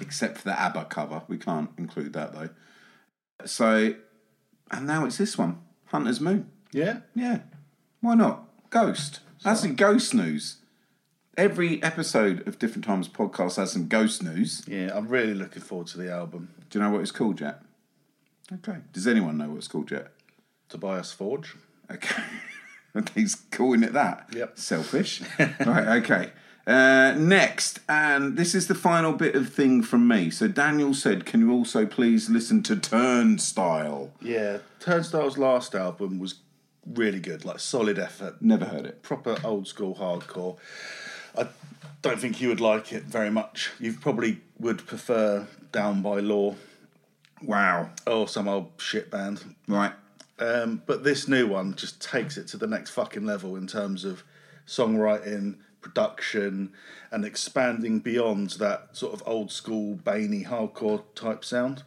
except 0.00 0.38
for 0.38 0.44
the 0.44 0.60
ABBA 0.60 0.86
cover. 0.86 1.22
We 1.28 1.38
can't 1.38 1.70
include 1.78 2.12
that 2.14 2.32
though. 2.32 2.50
So, 3.44 3.94
and 4.70 4.86
now 4.86 5.04
it's 5.04 5.18
this 5.18 5.36
one, 5.38 5.60
Hunter's 5.86 6.20
Moon. 6.20 6.50
Yeah. 6.72 7.00
Yeah, 7.14 7.40
why 8.00 8.14
not? 8.14 8.48
Ghost. 8.70 9.20
That's 9.44 9.60
some 9.60 9.74
ghost 9.74 10.14
news. 10.14 10.58
Every 11.36 11.82
episode 11.82 12.46
of 12.46 12.58
Different 12.58 12.84
Times 12.84 13.08
podcast 13.08 13.56
has 13.56 13.72
some 13.72 13.88
ghost 13.88 14.22
news. 14.22 14.62
Yeah. 14.66 14.90
I'm 14.94 15.08
really 15.08 15.34
looking 15.34 15.62
forward 15.62 15.86
to 15.88 15.98
the 15.98 16.12
album. 16.12 16.50
Do 16.68 16.78
you 16.78 16.84
know 16.84 16.90
what 16.90 17.00
it's 17.00 17.10
called 17.10 17.40
yet? 17.40 17.62
Okay. 18.52 18.78
Does 18.92 19.06
anyone 19.06 19.38
know 19.38 19.48
what 19.48 19.58
it's 19.58 19.68
called 19.68 19.90
yet? 19.90 20.12
Tobias 20.68 21.12
Forge. 21.12 21.54
Okay. 21.90 22.22
He's 23.14 23.34
calling 23.50 23.82
it 23.82 23.92
that. 23.94 24.28
Yep. 24.32 24.58
Selfish. 24.58 25.22
right, 25.38 26.02
okay. 26.02 26.30
Uh, 26.66 27.12
next, 27.18 27.80
and 27.88 28.36
this 28.36 28.54
is 28.54 28.68
the 28.68 28.74
final 28.74 29.12
bit 29.12 29.34
of 29.34 29.52
thing 29.52 29.82
from 29.82 30.06
me. 30.06 30.30
So 30.30 30.46
Daniel 30.46 30.94
said, 30.94 31.26
Can 31.26 31.40
you 31.40 31.50
also 31.52 31.86
please 31.86 32.30
listen 32.30 32.62
to 32.64 32.76
Turnstile? 32.76 34.12
Yeah. 34.20 34.58
Turnstile's 34.78 35.36
last 35.38 35.74
album 35.74 36.18
was 36.20 36.36
really 36.86 37.18
good, 37.20 37.44
like 37.44 37.58
solid 37.58 37.98
effort, 37.98 38.40
Never 38.40 38.64
heard 38.66 38.86
it. 38.86 39.02
proper 39.02 39.36
old 39.44 39.66
school 39.66 39.96
hardcore. 39.96 40.56
I 41.36 41.48
don't 42.00 42.20
think 42.20 42.40
you 42.40 42.48
would 42.48 42.60
like 42.60 42.92
it 42.92 43.04
very 43.04 43.30
much. 43.30 43.70
You 43.80 43.92
probably 43.94 44.40
would 44.60 44.86
prefer 44.86 45.46
Down 45.72 46.00
by 46.02 46.20
Law 46.20 46.54
Wow. 47.42 47.90
or 48.06 48.28
some 48.28 48.46
old 48.46 48.70
shit 48.78 49.10
band. 49.10 49.56
Right. 49.66 49.92
Um, 50.38 50.82
but 50.86 51.02
this 51.04 51.26
new 51.26 51.46
one 51.48 51.74
just 51.74 52.00
takes 52.00 52.36
it 52.36 52.46
to 52.48 52.56
the 52.56 52.66
next 52.68 52.90
fucking 52.90 53.24
level 53.26 53.56
in 53.56 53.66
terms 53.66 54.04
of 54.04 54.22
songwriting, 54.66 55.56
production, 55.82 56.72
and 57.10 57.24
expanding 57.24 57.98
beyond 57.98 58.50
that 58.50 58.96
sort 58.96 59.12
of 59.12 59.22
old 59.26 59.50
school, 59.50 59.96
Bainy 59.96 60.44
hardcore 60.44 61.02
type 61.14 61.44
sound. 61.44 61.82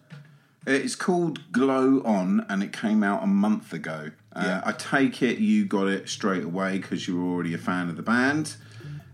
It's 0.67 0.95
called 0.95 1.51
Glow 1.51 2.01
On, 2.03 2.45
and 2.49 2.63
it 2.63 2.73
came 2.73 3.03
out 3.03 3.23
a 3.23 3.27
month 3.27 3.71
ago. 3.71 4.11
Uh, 4.35 4.61
I 4.65 4.73
take 4.73 5.21
it 5.21 5.37
you 5.37 5.65
got 5.65 5.87
it 5.87 6.09
straight 6.09 6.43
away 6.43 6.77
because 6.79 7.07
you 7.07 7.21
were 7.21 7.31
already 7.31 7.53
a 7.53 7.57
fan 7.57 7.87
of 7.89 7.95
the 7.95 8.03
band. 8.03 8.57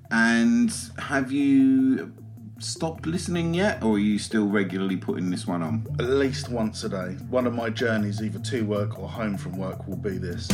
And 0.10 0.74
have 0.98 1.32
you 1.32 2.13
stopped 2.60 3.06
listening 3.06 3.54
yet, 3.54 3.84
or 3.84 3.96
are 3.96 4.00
you 4.00 4.17
still 4.17 4.48
regularly 4.48 4.98
putting 4.98 5.30
this 5.30 5.46
one 5.46 5.62
on? 5.62 5.86
At 6.00 6.06
least 6.06 6.50
once 6.50 6.84
a 6.84 6.89
day. 6.89 7.17
One 7.30 7.46
of 7.46 7.54
my 7.54 7.70
journeys, 7.70 8.22
either 8.22 8.39
to 8.39 8.65
work 8.65 9.00
or 9.00 9.08
home 9.08 9.38
from 9.38 9.58
work, 9.58 9.88
will 9.88 9.98
be 9.98 10.17
this. 10.17 10.50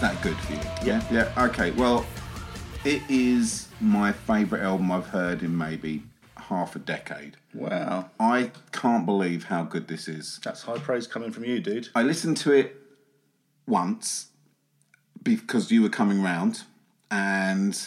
That 0.00 0.20
good 0.22 0.36
for 0.38 0.52
you? 0.52 0.60
Yeah. 0.84 1.02
Yeah. 1.10 1.44
Okay. 1.46 1.70
Well, 1.72 2.06
it 2.84 3.02
is 3.08 3.68
my 3.80 4.12
favourite 4.12 4.62
album 4.62 4.90
I've 4.90 5.06
heard 5.08 5.42
in 5.42 5.56
maybe 5.56 6.02
half 6.36 6.74
a 6.74 6.78
decade. 6.78 7.36
Wow. 7.54 8.10
I 8.18 8.50
can't 8.72 9.06
believe 9.06 9.44
how 9.44 9.64
good 9.64 9.88
this 9.88 10.08
is. 10.08 10.40
That's 10.42 10.62
high 10.62 10.78
praise 10.78 11.06
coming 11.06 11.30
from 11.30 11.44
you, 11.44 11.60
dude. 11.60 11.88
I 11.94 12.02
listened 12.02 12.36
to 12.38 12.52
it 12.52 12.76
once 13.66 14.28
because 15.22 15.70
you 15.70 15.82
were 15.82 15.90
coming 15.90 16.22
round, 16.22 16.62
and 17.10 17.78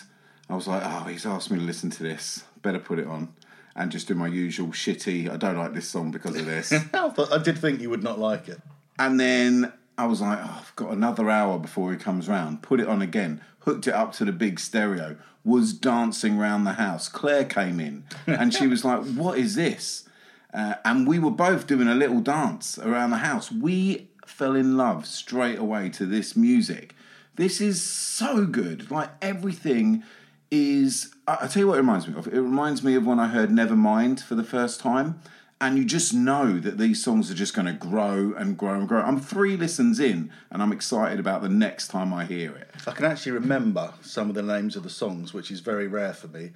I 0.49 0.55
was 0.55 0.67
like, 0.67 0.83
"Oh, 0.85 1.05
he's 1.05 1.25
asked 1.25 1.51
me 1.51 1.57
to 1.57 1.65
listen 1.65 1.89
to 1.91 2.03
this. 2.03 2.43
Better 2.61 2.79
put 2.79 2.99
it 2.99 3.07
on." 3.07 3.33
And 3.75 3.91
just 3.91 4.07
do 4.07 4.13
my 4.13 4.27
usual 4.27 4.67
shitty. 4.67 5.31
I 5.31 5.37
don't 5.37 5.57
like 5.57 5.73
this 5.73 5.89
song 5.89 6.11
because 6.11 6.35
of 6.35 6.45
this. 6.45 6.71
I, 6.93 7.37
did 7.39 7.57
think 7.57 7.81
you 7.81 7.89
would 7.89 8.03
not 8.03 8.19
like 8.19 8.47
it. 8.47 8.61
and 8.99 9.19
then 9.19 9.73
I 9.97 10.05
was 10.05 10.21
like, 10.21 10.39
"Oh, 10.41 10.57
I've 10.59 10.75
got 10.75 10.91
another 10.91 11.29
hour 11.29 11.59
before 11.59 11.91
he 11.91 11.97
comes 11.97 12.27
round." 12.27 12.61
Put 12.61 12.79
it 12.79 12.87
on 12.87 13.01
again. 13.01 13.41
Hooked 13.59 13.87
it 13.87 13.93
up 13.93 14.13
to 14.13 14.25
the 14.25 14.31
big 14.31 14.59
stereo. 14.59 15.17
Was 15.43 15.73
dancing 15.73 16.37
round 16.37 16.65
the 16.65 16.73
house. 16.73 17.07
Claire 17.07 17.45
came 17.45 17.79
in, 17.79 18.05
and 18.25 18.53
she 18.53 18.67
was 18.67 18.83
like, 18.83 19.03
"What 19.15 19.37
is 19.37 19.55
this?" 19.55 20.07
Uh, 20.53 20.75
and 20.85 21.07
we 21.07 21.17
were 21.17 21.31
both 21.31 21.65
doing 21.65 21.87
a 21.87 21.95
little 21.95 22.21
dance 22.21 22.77
around 22.77 23.09
the 23.09 23.17
house. 23.17 23.51
We 23.51 24.09
fell 24.25 24.55
in 24.55 24.77
love 24.77 25.05
straight 25.05 25.57
away 25.57 25.89
to 25.89 26.05
this 26.05 26.35
music. 26.35 26.95
This 27.35 27.59
is 27.59 27.81
so 27.81 28.45
good. 28.45 28.91
Like 28.91 29.09
everything 29.21 30.03
is. 30.51 31.13
I 31.27 31.39
I 31.41 31.47
tell 31.47 31.61
you 31.61 31.67
what, 31.67 31.75
it 31.75 31.81
reminds 31.81 32.07
me 32.07 32.17
of. 32.17 32.27
It 32.27 32.41
reminds 32.41 32.83
me 32.83 32.95
of 32.95 33.05
when 33.05 33.19
I 33.19 33.27
heard 33.27 33.49
Nevermind 33.49 34.21
for 34.21 34.35
the 34.35 34.43
first 34.43 34.79
time, 34.79 35.19
and 35.63 35.77
you 35.77 35.85
just 35.85 36.13
know 36.13 36.59
that 36.59 36.77
these 36.77 37.01
songs 37.01 37.31
are 37.31 37.35
just 37.35 37.53
going 37.53 37.67
to 37.67 37.73
grow 37.73 38.33
and 38.37 38.57
grow 38.57 38.73
and 38.73 38.87
grow. 38.87 39.01
I'm 39.01 39.17
three 39.17 39.55
listens 39.55 39.97
in, 39.97 40.29
and 40.51 40.61
I'm 40.61 40.73
excited 40.73 41.21
about 41.21 41.41
the 41.41 41.47
next 41.47 41.87
time 41.87 42.13
I 42.13 42.25
hear 42.25 42.53
it. 42.53 42.69
I 42.85 42.91
can 42.91 43.05
actually 43.05 43.31
remember 43.31 43.93
some 44.01 44.27
of 44.27 44.35
the 44.35 44.41
names 44.41 44.75
of 44.75 44.83
the 44.83 44.89
songs, 44.89 45.33
which 45.33 45.51
is 45.51 45.61
very 45.61 45.87
rare 45.87 46.13
for 46.13 46.27
me. 46.27 46.51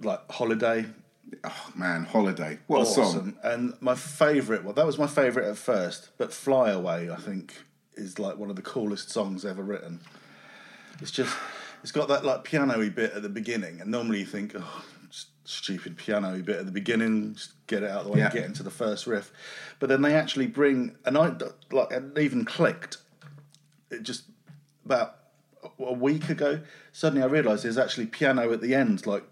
Like 0.00 0.30
Holiday, 0.30 0.86
Oh 1.42 1.72
man, 1.74 2.04
Holiday, 2.04 2.58
what 2.68 2.82
a 2.82 2.86
song! 2.86 3.34
And 3.42 3.74
my 3.80 3.94
favourite, 3.94 4.62
well, 4.62 4.74
that 4.74 4.86
was 4.86 4.98
my 4.98 5.06
favourite 5.06 5.48
at 5.48 5.56
first, 5.56 6.10
but 6.16 6.32
Fly 6.32 6.70
Away, 6.70 7.10
I 7.10 7.16
think, 7.16 7.64
is 7.94 8.18
like 8.18 8.36
one 8.36 8.50
of 8.50 8.56
the 8.56 8.62
coolest 8.62 9.10
songs 9.10 9.44
ever 9.44 9.62
written. 9.62 10.00
It's 11.00 11.10
just, 11.10 11.34
it's 11.82 11.90
got 11.90 12.08
that 12.08 12.24
like 12.24 12.44
piano-y 12.44 12.90
bit 12.90 13.12
at 13.14 13.22
the 13.22 13.28
beginning, 13.28 13.80
and 13.80 13.90
normally 13.90 14.20
you 14.20 14.26
think, 14.26 14.52
oh, 14.54 14.84
stupid 15.44 15.96
piano-y 15.96 16.40
bit 16.40 16.56
at 16.56 16.66
the 16.66 16.72
beginning, 16.72 17.34
just 17.34 17.52
get 17.66 17.82
it 17.82 17.90
out 17.90 18.00
of 18.00 18.04
the 18.06 18.10
way 18.12 18.18
Yeah. 18.18 18.24
and 18.26 18.34
get 18.34 18.44
into 18.44 18.62
the 18.62 18.70
first 18.70 19.06
riff. 19.06 19.30
But 19.78 19.88
then 19.88 20.02
they 20.02 20.14
actually 20.14 20.46
bring, 20.46 20.96
and 21.04 21.16
I 21.18 21.34
like, 21.70 21.90
it 21.90 22.18
even 22.18 22.44
clicked. 22.44 22.98
It 23.90 24.02
just 24.02 24.24
about 24.84 25.16
a 25.78 25.92
week 25.92 26.28
ago, 26.28 26.60
suddenly 26.92 27.22
I 27.22 27.26
realised 27.26 27.64
there's 27.64 27.78
actually 27.78 28.06
piano 28.06 28.52
at 28.52 28.60
the 28.60 28.74
end, 28.74 29.06
like 29.06 29.24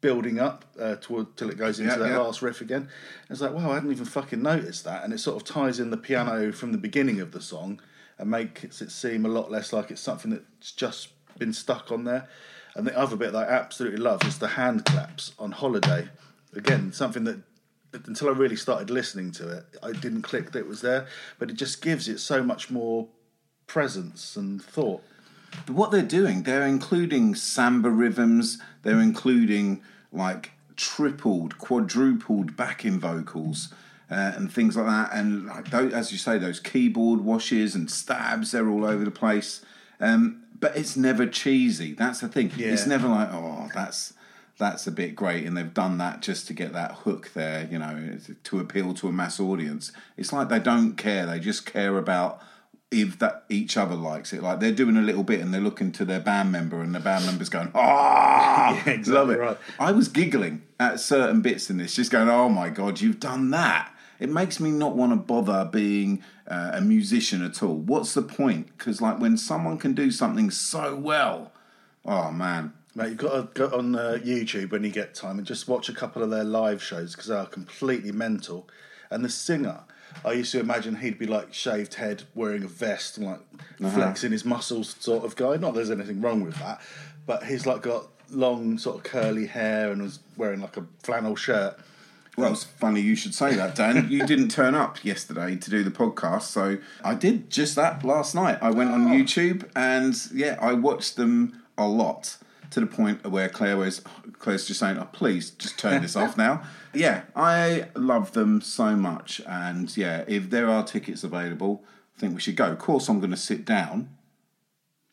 building 0.00 0.38
up 0.40 0.64
uh, 0.80 0.96
toward 0.96 1.36
till 1.36 1.48
it 1.48 1.56
goes 1.56 1.78
into 1.78 1.92
Yeah, 1.92 1.98
that 1.98 2.08
yeah. 2.10 2.18
last 2.18 2.42
riff 2.42 2.60
again. 2.60 2.88
It's 3.30 3.40
like, 3.40 3.52
wow, 3.52 3.70
I 3.70 3.74
hadn't 3.74 3.92
even 3.92 4.04
fucking 4.04 4.42
noticed 4.42 4.84
that, 4.84 5.04
and 5.04 5.12
it 5.12 5.18
sort 5.18 5.36
of 5.40 5.46
ties 5.46 5.78
in 5.78 5.90
the 5.90 5.96
piano 5.96 6.52
from 6.52 6.72
the 6.72 6.78
beginning 6.78 7.20
of 7.20 7.32
the 7.32 7.40
song 7.40 7.80
and 8.18 8.30
makes 8.30 8.82
it 8.82 8.90
seem 8.90 9.24
a 9.24 9.28
lot 9.28 9.50
less 9.50 9.72
like 9.72 9.90
it's 9.90 10.00
something 10.00 10.30
that's 10.32 10.72
just 10.72 11.08
been 11.38 11.52
stuck 11.52 11.90
on 11.92 12.04
there. 12.04 12.28
And 12.74 12.86
the 12.86 12.98
other 12.98 13.16
bit 13.16 13.32
that 13.32 13.48
I 13.48 13.52
absolutely 13.52 13.98
love 13.98 14.24
is 14.24 14.38
the 14.38 14.48
hand 14.48 14.84
claps 14.84 15.32
on 15.38 15.52
Holiday. 15.52 16.08
Again, 16.54 16.92
something 16.92 17.24
that 17.24 17.40
until 17.92 18.28
I 18.28 18.32
really 18.32 18.56
started 18.56 18.90
listening 18.90 19.32
to 19.32 19.48
it, 19.50 19.64
I 19.82 19.92
didn't 19.92 20.22
click 20.22 20.52
that 20.52 20.60
it 20.60 20.68
was 20.68 20.80
there, 20.80 21.06
but 21.38 21.50
it 21.50 21.54
just 21.54 21.82
gives 21.82 22.08
it 22.08 22.18
so 22.18 22.42
much 22.42 22.70
more 22.70 23.08
presence 23.66 24.36
and 24.36 24.62
thought. 24.62 25.02
But 25.66 25.76
what 25.76 25.90
they're 25.90 26.02
doing, 26.02 26.44
they're 26.44 26.66
including 26.66 27.34
samba 27.34 27.90
rhythms, 27.90 28.58
they're 28.82 29.00
including 29.00 29.82
like 30.10 30.52
tripled, 30.76 31.58
quadrupled 31.58 32.56
backing 32.56 32.98
vocals. 32.98 33.72
Uh, 34.10 34.32
and 34.36 34.52
things 34.52 34.76
like 34.76 34.84
that, 34.84 35.10
and 35.14 35.46
like 35.46 35.72
as 35.72 36.12
you 36.12 36.18
say, 36.18 36.36
those 36.36 36.60
keyboard 36.60 37.22
washes 37.22 37.74
and 37.74 37.90
stabs, 37.90 38.50
they're 38.50 38.68
all 38.68 38.84
over 38.84 39.06
the 39.06 39.10
place. 39.10 39.64
Um, 40.00 40.41
but 40.62 40.76
it's 40.76 40.96
never 40.96 41.26
cheesy. 41.26 41.92
That's 41.92 42.20
the 42.20 42.28
thing. 42.28 42.52
It's 42.56 42.86
never 42.86 43.08
like, 43.08 43.28
oh, 43.32 43.68
that's 43.74 44.14
that's 44.58 44.86
a 44.86 44.92
bit 44.92 45.16
great, 45.16 45.44
and 45.44 45.56
they've 45.56 45.74
done 45.74 45.98
that 45.98 46.22
just 46.22 46.46
to 46.46 46.52
get 46.54 46.72
that 46.72 46.92
hook 46.92 47.32
there, 47.34 47.68
you 47.70 47.78
know, 47.78 48.16
to 48.44 48.60
appeal 48.60 48.94
to 48.94 49.08
a 49.08 49.12
mass 49.12 49.40
audience. 49.40 49.90
It's 50.16 50.32
like 50.32 50.48
they 50.48 50.60
don't 50.60 50.94
care; 50.94 51.26
they 51.26 51.40
just 51.40 51.66
care 51.66 51.98
about 51.98 52.40
if 52.92 53.18
that 53.18 53.44
each 53.48 53.76
other 53.76 53.96
likes 53.96 54.32
it. 54.32 54.40
Like 54.40 54.60
they're 54.60 54.70
doing 54.70 54.96
a 54.96 55.02
little 55.02 55.24
bit, 55.24 55.40
and 55.40 55.52
they're 55.52 55.60
looking 55.60 55.90
to 55.92 56.04
their 56.04 56.20
band 56.20 56.52
member, 56.52 56.80
and 56.80 56.94
the 56.94 57.00
band 57.00 57.26
member's 57.26 57.48
going, 57.48 57.72
"Ah, 57.74 58.74
Yeah, 58.86 58.92
exactly 58.92 59.12
love 59.12 59.30
it." 59.30 59.38
right. 59.40 59.58
I 59.80 59.90
was 59.90 60.06
giggling 60.06 60.62
at 60.78 61.00
certain 61.00 61.42
bits 61.42 61.70
in 61.70 61.78
this, 61.78 61.96
just 61.96 62.12
going, 62.12 62.28
"Oh 62.28 62.48
my 62.48 62.68
god, 62.68 63.00
you've 63.00 63.20
done 63.20 63.50
that." 63.50 63.92
It 64.20 64.30
makes 64.30 64.60
me 64.60 64.70
not 64.70 64.94
want 64.94 65.10
to 65.10 65.16
bother 65.16 65.64
being 65.64 66.22
uh, 66.48 66.72
a 66.74 66.80
musician 66.80 67.44
at 67.44 67.62
all. 67.62 67.76
What's 67.76 68.14
the 68.14 68.22
point? 68.22 68.76
Because 68.76 69.00
like 69.00 69.20
when 69.20 69.36
someone 69.36 69.78
can 69.78 69.94
do 69.94 70.10
something 70.10 70.50
so 70.50 70.96
well, 70.96 71.52
oh 72.04 72.30
man, 72.30 72.72
Mate, 72.94 73.08
you've 73.08 73.18
got 73.18 73.54
to 73.54 73.68
go 73.68 73.76
on 73.76 73.96
uh, 73.96 74.18
YouTube 74.22 74.70
when 74.70 74.84
you 74.84 74.90
get 74.90 75.14
time 75.14 75.38
and 75.38 75.46
just 75.46 75.66
watch 75.66 75.88
a 75.88 75.94
couple 75.94 76.22
of 76.22 76.28
their 76.28 76.44
live 76.44 76.82
shows 76.82 77.12
because 77.12 77.28
they 77.28 77.34
are 77.34 77.46
completely 77.46 78.12
mental. 78.12 78.68
And 79.10 79.24
the 79.24 79.30
singer, 79.30 79.80
I 80.26 80.32
used 80.32 80.52
to 80.52 80.60
imagine 80.60 80.96
he'd 80.96 81.18
be 81.18 81.26
like 81.26 81.54
shaved 81.54 81.94
head, 81.94 82.24
wearing 82.34 82.64
a 82.64 82.68
vest 82.68 83.16
and 83.16 83.26
like 83.26 83.40
flexing 83.92 84.32
his 84.32 84.44
muscles, 84.44 84.94
sort 85.00 85.24
of 85.24 85.36
guy. 85.36 85.56
Not 85.56 85.72
that 85.72 85.74
there's 85.74 85.90
anything 85.90 86.20
wrong 86.20 86.42
with 86.42 86.56
that, 86.56 86.82
but 87.24 87.44
he's 87.44 87.64
like 87.64 87.80
got 87.80 88.08
long, 88.30 88.76
sort 88.76 88.96
of 88.96 89.04
curly 89.04 89.46
hair 89.46 89.90
and 89.90 90.02
was 90.02 90.18
wearing 90.36 90.60
like 90.60 90.76
a 90.76 90.84
flannel 91.02 91.34
shirt. 91.34 91.78
Well, 92.36 92.52
it's 92.52 92.64
funny 92.64 93.00
you 93.00 93.14
should 93.14 93.34
say 93.34 93.54
that, 93.56 93.74
Dan. 93.74 94.08
you 94.10 94.26
didn't 94.26 94.48
turn 94.48 94.74
up 94.74 95.04
yesterday 95.04 95.54
to 95.56 95.70
do 95.70 95.84
the 95.84 95.90
podcast, 95.90 96.42
so 96.42 96.78
I 97.04 97.14
did 97.14 97.50
just 97.50 97.76
that 97.76 98.04
last 98.04 98.34
night. 98.34 98.58
I 98.62 98.70
went 98.70 98.90
on 98.90 99.06
oh. 99.06 99.10
YouTube 99.10 99.68
and 99.76 100.16
yeah, 100.32 100.56
I 100.60 100.72
watched 100.72 101.16
them 101.16 101.62
a 101.76 101.86
lot 101.86 102.38
to 102.70 102.80
the 102.80 102.86
point 102.86 103.26
where 103.26 103.50
Claire 103.50 103.76
was 103.76 104.00
Claire's 104.38 104.66
just 104.66 104.80
saying, 104.80 104.96
"Oh, 104.96 105.08
please, 105.12 105.50
just 105.50 105.78
turn 105.78 106.00
this 106.02 106.16
off 106.16 106.36
now." 106.36 106.62
Yeah, 106.94 107.22
I 107.34 107.88
love 107.94 108.32
them 108.32 108.60
so 108.60 108.94
much, 108.96 109.40
and 109.48 109.96
yeah, 109.96 110.24
if 110.28 110.50
there 110.50 110.68
are 110.68 110.84
tickets 110.84 111.24
available, 111.24 111.82
I 112.14 112.20
think 112.20 112.34
we 112.34 112.40
should 112.42 112.56
go. 112.56 112.66
Of 112.66 112.78
course, 112.80 113.08
I'm 113.08 113.18
going 113.18 113.30
to 113.30 113.36
sit 113.38 113.64
down. 113.64 114.10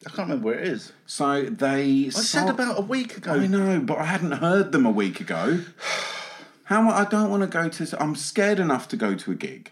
I 0.06 0.10
can't 0.10 0.28
remember 0.28 0.48
where 0.48 0.60
it 0.60 0.68
is. 0.68 0.92
So 1.06 1.44
they. 1.44 2.08
I 2.08 2.10
said 2.10 2.50
about 2.50 2.80
a 2.80 2.82
week 2.82 3.16
ago. 3.16 3.32
I 3.32 3.48
know, 3.48 3.80
but 3.80 3.98
I 3.98 4.04
hadn't 4.04 4.34
heard 4.34 4.74
them 4.74 4.86
a 4.86 4.92
week 4.92 5.22
ago. 5.22 5.62
How 6.70 6.88
I 6.92 7.04
don't 7.04 7.32
want 7.32 7.42
to 7.42 7.48
go 7.48 7.68
to. 7.68 8.00
I'm 8.00 8.16
scared 8.16 8.60
enough 8.60 8.88
to 8.90 8.96
go 8.96 9.16
to 9.16 9.32
a 9.32 9.36
gig, 9.36 9.72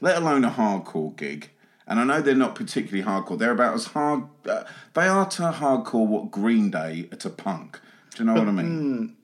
let 0.00 0.16
alone 0.16 0.44
a 0.44 0.50
hardcore 0.50 1.16
gig. 1.16 1.50
And 1.88 1.98
I 1.98 2.04
know 2.04 2.22
they're 2.22 2.36
not 2.36 2.54
particularly 2.54 3.02
hardcore. 3.02 3.36
They're 3.36 3.50
about 3.50 3.74
as 3.74 3.86
hard. 3.86 4.22
Uh, 4.48 4.62
they 4.94 5.08
are 5.08 5.26
to 5.26 5.42
hardcore 5.42 6.06
what 6.06 6.30
Green 6.30 6.70
Day 6.70 7.08
are 7.10 7.16
to 7.16 7.30
punk. 7.30 7.80
Do 8.14 8.22
you 8.22 8.26
know 8.26 8.34
what 8.34 8.46
I 8.46 8.52
mean? 8.52 9.16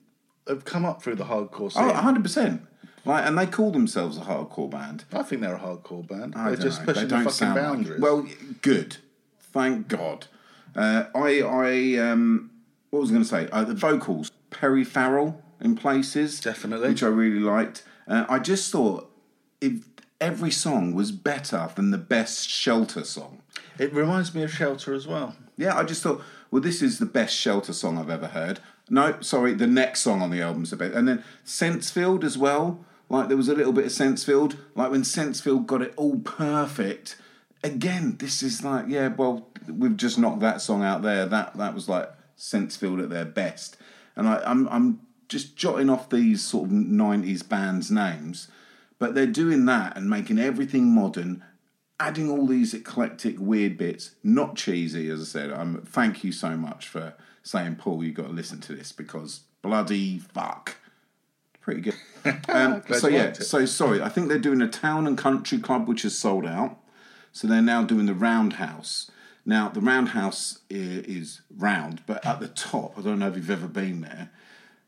They've 0.45 0.65
come 0.65 0.83
up 0.83 1.01
through 1.01 1.15
the 1.15 1.23
hardcore 1.23 1.71
Oh, 1.77 1.85
100 1.87 2.23
percent. 2.23 2.67
Like, 3.05 3.25
and 3.25 3.37
they 3.37 3.45
call 3.45 3.71
themselves 3.71 4.17
a 4.17 4.21
hardcore 4.21 4.69
band. 4.69 5.05
I 5.13 5.23
think 5.23 5.39
they're 5.41 5.55
a 5.55 5.59
hardcore 5.59 6.05
band. 6.05 6.35
I 6.35 6.49
They're 6.49 6.57
just 6.57 6.81
know. 6.81 6.87
pushing 6.87 7.07
They 7.07 7.15
the 7.19 7.23
fucking 7.23 7.31
sound 7.31 7.55
like 7.55 7.63
boundaries. 7.63 8.01
Well, 8.01 8.27
good. 8.61 8.97
Thank 9.39 9.87
God. 9.87 10.27
Uh, 10.75 11.05
I, 11.15 11.41
I, 11.41 12.11
um, 12.11 12.51
what 12.89 12.99
was 12.99 13.11
I 13.11 13.13
going 13.13 13.23
to 13.23 13.29
say? 13.29 13.47
Uh, 13.49 13.63
the 13.63 13.75
vocals, 13.75 14.29
Perry 14.49 14.83
Farrell 14.83 15.41
in 15.63 15.75
places, 15.75 16.39
Definitely. 16.39 16.89
which 16.89 17.03
I 17.03 17.07
really 17.07 17.39
liked. 17.39 17.83
Uh, 18.07 18.25
I 18.29 18.39
just 18.39 18.71
thought 18.71 19.09
if 19.61 19.85
every 20.19 20.51
song 20.51 20.93
was 20.93 21.11
better 21.11 21.69
than 21.75 21.91
the 21.91 21.97
best 21.97 22.49
Shelter 22.49 23.03
song. 23.03 23.41
it 23.79 23.93
reminds 23.93 24.33
me 24.35 24.43
of 24.43 24.51
Shelter 24.53 24.93
as 24.93 25.07
well. 25.07 25.35
Yeah, 25.57 25.77
I 25.77 25.83
just 25.83 26.03
thought, 26.03 26.21
well, 26.51 26.61
this 26.61 26.81
is 26.81 26.99
the 26.99 27.05
best 27.05 27.35
Shelter 27.35 27.73
song 27.73 27.97
I've 27.97 28.09
ever 28.09 28.27
heard. 28.27 28.59
No, 28.89 29.19
sorry, 29.21 29.53
the 29.53 29.67
next 29.67 30.01
song 30.01 30.21
on 30.21 30.29
the 30.29 30.41
album's 30.41 30.73
a 30.73 30.77
bit. 30.77 30.93
And 30.93 31.07
then 31.07 31.23
Sensefield 31.45 32.23
as 32.23 32.37
well. 32.37 32.85
Like 33.09 33.27
there 33.27 33.37
was 33.37 33.47
a 33.49 33.55
little 33.55 33.73
bit 33.73 33.85
of 33.85 33.91
Sensefield. 33.91 34.57
Like 34.75 34.91
when 34.91 35.03
Sensefield 35.03 35.65
got 35.65 35.81
it 35.81 35.93
all 35.95 36.19
perfect. 36.19 37.15
Again, 37.63 38.17
this 38.17 38.43
is 38.43 38.63
like, 38.63 38.85
yeah, 38.87 39.07
well, 39.09 39.47
we've 39.69 39.95
just 39.95 40.17
knocked 40.19 40.41
that 40.41 40.61
song 40.61 40.83
out 40.83 41.01
there. 41.01 41.25
That 41.25 41.55
that 41.57 41.73
was 41.73 41.87
like 41.87 42.09
Sensefield 42.37 43.01
at 43.01 43.09
their 43.09 43.25
best. 43.25 43.77
And 44.15 44.27
I, 44.27 44.41
I'm 44.45 44.67
I'm 44.69 44.99
just 45.33 45.57
jotting 45.57 45.89
off 45.89 46.09
these 46.09 46.41
sort 46.41 46.69
of 46.69 46.71
'90s 46.71 47.47
bands' 47.47 47.91
names, 47.91 48.47
but 48.99 49.15
they're 49.15 49.27
doing 49.27 49.65
that 49.65 49.97
and 49.97 50.09
making 50.09 50.39
everything 50.39 50.93
modern 50.95 51.43
adding 51.99 52.29
all 52.29 52.45
these 52.45 52.73
eclectic 52.73 53.35
weird 53.39 53.77
bits, 53.77 54.15
not 54.23 54.55
cheesy, 54.55 55.09
as 55.09 55.21
I 55.21 55.23
said. 55.23 55.51
Um, 55.53 55.83
thank 55.85 56.23
you 56.23 56.31
so 56.33 56.57
much 56.57 56.87
for 56.87 57.13
saying, 57.43 57.75
Paul, 57.75 58.03
you've 58.03 58.15
got 58.15 58.27
to 58.27 58.33
listen 58.33 58.59
to 58.61 58.75
this 58.75 58.91
because 58.91 59.41
bloody 59.61 60.19
fuck. 60.19 60.75
Pretty 61.61 61.81
good. 61.81 61.95
Um, 62.47 62.81
so 62.89 63.09
yeah, 63.09 63.33
so 63.33 63.65
sorry, 63.65 64.01
I 64.01 64.07
think 64.07 64.29
they're 64.29 64.39
doing 64.39 64.61
a 64.61 64.67
town 64.69 65.07
and 65.07 65.17
country 65.17 65.57
club 65.57 65.89
which 65.89 66.05
is 66.05 66.17
sold 66.17 66.45
out. 66.45 66.77
So 67.33 67.49
they're 67.49 67.61
now 67.61 67.83
doing 67.83 68.05
the 68.05 68.13
roundhouse. 68.13 69.11
Now 69.45 69.67
the 69.67 69.81
roundhouse 69.81 70.59
is 70.69 71.41
round, 71.53 72.01
but 72.05 72.25
at 72.25 72.39
the 72.39 72.47
top, 72.47 72.97
I 72.97 73.01
don't 73.01 73.19
know 73.19 73.27
if 73.27 73.35
you've 73.35 73.51
ever 73.51 73.67
been 73.67 73.99
there. 73.99 74.29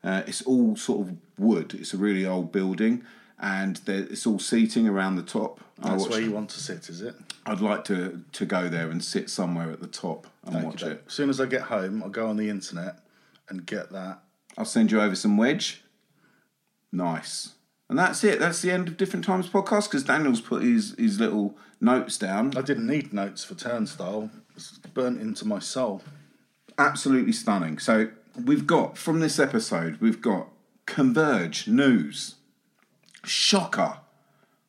Uh, 0.05 0.21
it's 0.27 0.41
all 0.43 0.75
sort 0.75 1.07
of 1.07 1.15
wood. 1.37 1.73
It's 1.73 1.93
a 1.93 1.97
really 1.97 2.25
old 2.25 2.51
building, 2.51 3.03
and 3.39 3.77
there, 3.85 4.01
it's 4.03 4.27
all 4.27 4.37
seating 4.39 4.87
around 4.87 5.15
the 5.15 5.23
top. 5.23 5.59
That's 5.81 6.03
watched- 6.03 6.11
where 6.11 6.21
you 6.21 6.31
want 6.31 6.49
to 6.51 6.59
sit, 6.59 6.87
is 6.89 7.01
it? 7.01 7.15
I'd 7.47 7.59
like 7.61 7.83
to 7.85 8.23
to 8.33 8.45
go 8.45 8.69
there 8.69 8.89
and 8.89 9.03
sit 9.03 9.29
somewhere 9.29 9.69
at 9.71 9.79
the 9.81 9.87
top 9.87 10.27
and 10.45 10.63
watch 10.63 10.83
Okay. 10.83 10.93
it. 10.93 11.03
As 11.07 11.13
soon 11.13 11.29
as 11.29 11.39
I 11.41 11.45
get 11.47 11.61
home, 11.63 12.01
I'll 12.03 12.09
go 12.09 12.27
on 12.27 12.37
the 12.37 12.49
internet 12.49 12.99
and 13.49 13.65
get 13.65 13.91
that. 13.91 14.21
I'll 14.57 14.65
send 14.65 14.91
you 14.91 15.01
over 15.01 15.15
some 15.15 15.37
wedge. 15.37 15.83
Nice. 16.91 17.53
And 17.89 17.99
that's 17.99 18.23
it. 18.23 18.39
That's 18.39 18.61
the 18.61 18.71
end 18.71 18.87
of 18.87 18.97
Different 18.97 19.25
Times 19.25 19.47
podcast 19.47 19.83
because 19.85 20.03
Daniel's 20.03 20.41
put 20.41 20.63
his, 20.63 20.95
his 20.97 21.19
little 21.19 21.55
notes 21.79 22.17
down. 22.17 22.53
I 22.57 22.61
didn't 22.61 22.87
need 22.87 23.13
notes 23.13 23.43
for 23.43 23.53
Turnstile. 23.53 24.31
It's 24.55 24.77
burnt 24.93 25.21
into 25.21 25.45
my 25.45 25.59
soul. 25.59 26.01
Absolutely 26.79 27.33
stunning. 27.33 27.77
So 27.77 28.09
we've 28.43 28.67
got 28.67 28.97
from 28.97 29.19
this 29.19 29.39
episode, 29.39 29.97
we've 30.01 30.21
got 30.21 30.47
Converge 30.85 31.67
news. 31.67 32.35
Shocker. 33.23 33.97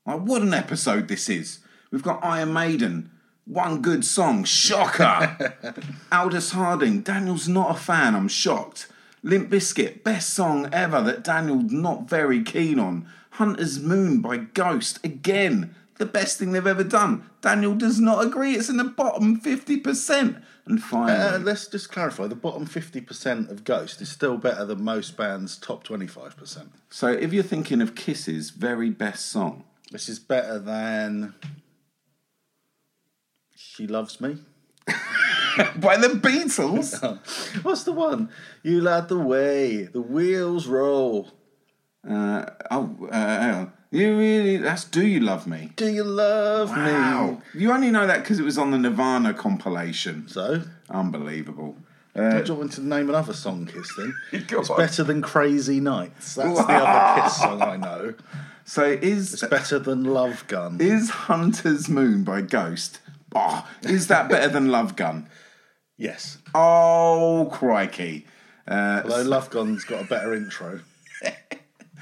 Like 0.07 0.20
what 0.20 0.42
an 0.42 0.55
episode 0.55 1.09
this 1.09 1.29
is. 1.29 1.61
We've 1.90 2.02
got 2.02 2.24
Iron 2.24 2.52
Maiden. 2.52 3.11
One 3.44 3.83
good 3.83 4.05
song. 4.05 4.44
Shocker. 4.44 5.55
Aldous 6.12 6.52
Harding. 6.52 7.02
Daniel's 7.02 7.48
not 7.48 7.70
a 7.76 7.79
fan. 7.79 8.14
I'm 8.14 8.29
shocked. 8.29 8.88
Limp 9.22 9.50
Bizkit. 9.50 10.02
Best 10.02 10.31
song 10.31 10.68
ever 10.72 11.00
that 11.02 11.22
Daniel's 11.22 11.70
not 11.70 12.09
very 12.09 12.42
keen 12.42 12.79
on. 12.79 13.07
Hunter's 13.31 13.79
Moon 13.79 14.20
by 14.20 14.38
Ghost. 14.38 14.98
Again, 15.05 15.74
the 15.99 16.07
best 16.07 16.39
thing 16.39 16.53
they've 16.53 16.67
ever 16.67 16.85
done. 16.85 17.29
Daniel 17.41 17.75
does 17.75 17.99
not 18.01 18.25
agree. 18.25 18.55
It's 18.55 18.69
in 18.69 18.77
the 18.77 18.85
bottom 18.85 19.41
50%. 19.41 20.43
And 20.67 20.83
finally. 20.83 21.13
Uh, 21.13 21.39
let's 21.39 21.69
just 21.69 21.93
clarify: 21.93 22.27
the 22.27 22.35
bottom 22.35 22.67
fifty 22.67 23.01
percent 23.01 23.51
of 23.53 23.63
Ghost 23.63 24.01
is 24.03 24.09
still 24.09 24.37
better 24.37 24.65
than 24.65 24.83
most 24.83 25.17
bands' 25.17 25.57
top 25.57 25.85
twenty-five 25.85 26.37
percent. 26.37 26.73
So 26.91 27.07
if 27.07 27.33
you're 27.33 27.45
thinking 27.45 27.81
of 27.81 27.95
Kiss's 27.95 28.51
very 28.51 28.91
best 28.91 29.27
song, 29.27 29.63
This 29.93 30.09
is 30.09 30.19
better 30.19 30.59
than 30.59 31.35
"She 33.55 33.87
Loves 33.87 34.21
Me." 34.21 34.39
by 35.77 35.97
the 35.97 36.09
Beatles, 36.09 37.01
What's 37.65 37.85
the 37.85 37.93
one? 37.93 38.29
You 38.65 38.81
led 38.81 39.09
the 39.09 39.19
way, 39.19 39.85
the 39.85 40.01
wheels 40.01 40.67
roll. 40.67 41.31
uh, 42.09 42.45
oh, 42.73 43.09
uh, 43.09 43.41
hang 43.41 43.55
on. 43.55 43.73
You 43.90 44.18
really 44.18 44.57
that's 44.59 44.85
"Do 44.85 45.07
You 45.07 45.20
Love 45.20 45.46
Me"? 45.46 45.70
Do 45.77 45.88
you 45.88 46.05
love 46.05 46.70
Wow, 46.70 47.40
me? 47.55 47.61
you 47.61 47.72
only 47.72 47.90
know 47.90 48.07
that 48.07 48.20
because 48.22 48.38
it 48.38 48.44
was 48.44 48.59
on 48.59 48.70
the 48.70 48.79
Nirvana 48.79 49.33
compilation. 49.35 50.29
So, 50.29 50.62
Unbelievable. 50.90 51.77
do 52.14 52.42
you 52.46 52.55
want 52.55 52.72
to 52.72 52.81
name 52.83 53.09
another 53.09 53.33
song, 53.35 53.66
Kiss? 53.66 53.94
Then 53.96 54.14
it's 54.33 54.70
on. 54.70 54.77
better 54.77 55.03
than 55.05 55.22
"Crazy 55.22 55.81
Nights." 55.81 56.35
That's 56.35 56.59
the 56.59 56.72
other 56.72 57.22
Kiss 57.22 57.37
song 57.37 57.62
I 57.62 57.77
know. 57.77 58.14
So 58.64 58.83
is 58.85 59.33
It's 59.35 59.46
better 59.46 59.79
than 59.79 60.05
"Love 60.05 60.44
Gun." 60.49 60.79
is 60.81 61.11
Hunter's 61.11 61.88
Moon 61.88 62.25
by 62.25 62.40
Ghost? 62.42 63.01
Oh, 63.35 63.68
is 63.83 64.07
that 64.09 64.29
better 64.29 64.49
than 64.49 64.70
Love 64.70 64.96
Gun? 64.96 65.29
Yes, 65.99 66.38
Oh 66.55 67.49
crikey! 67.53 68.27
Uh, 68.66 69.03
although 69.05 69.22
"Love 69.22 69.51
Gun's 69.51 69.85
got 69.85 70.03
a 70.03 70.09
better 70.09 70.35
intro. 70.35 70.81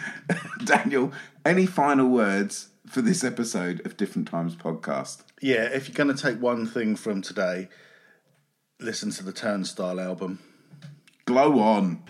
Daniel, 0.64 1.12
any 1.44 1.66
final 1.66 2.08
words 2.08 2.68
for 2.86 3.02
this 3.02 3.24
episode 3.24 3.84
of 3.86 3.96
Different 3.96 4.28
Times 4.28 4.56
podcast? 4.56 5.22
Yeah, 5.40 5.64
if 5.64 5.88
you're 5.88 5.94
going 5.94 6.14
to 6.14 6.22
take 6.22 6.40
one 6.40 6.66
thing 6.66 6.96
from 6.96 7.22
today, 7.22 7.68
listen 8.80 9.10
to 9.12 9.24
the 9.24 9.32
Turnstile 9.32 10.00
album. 10.00 10.38
Glow 11.26 11.58
on. 11.60 12.02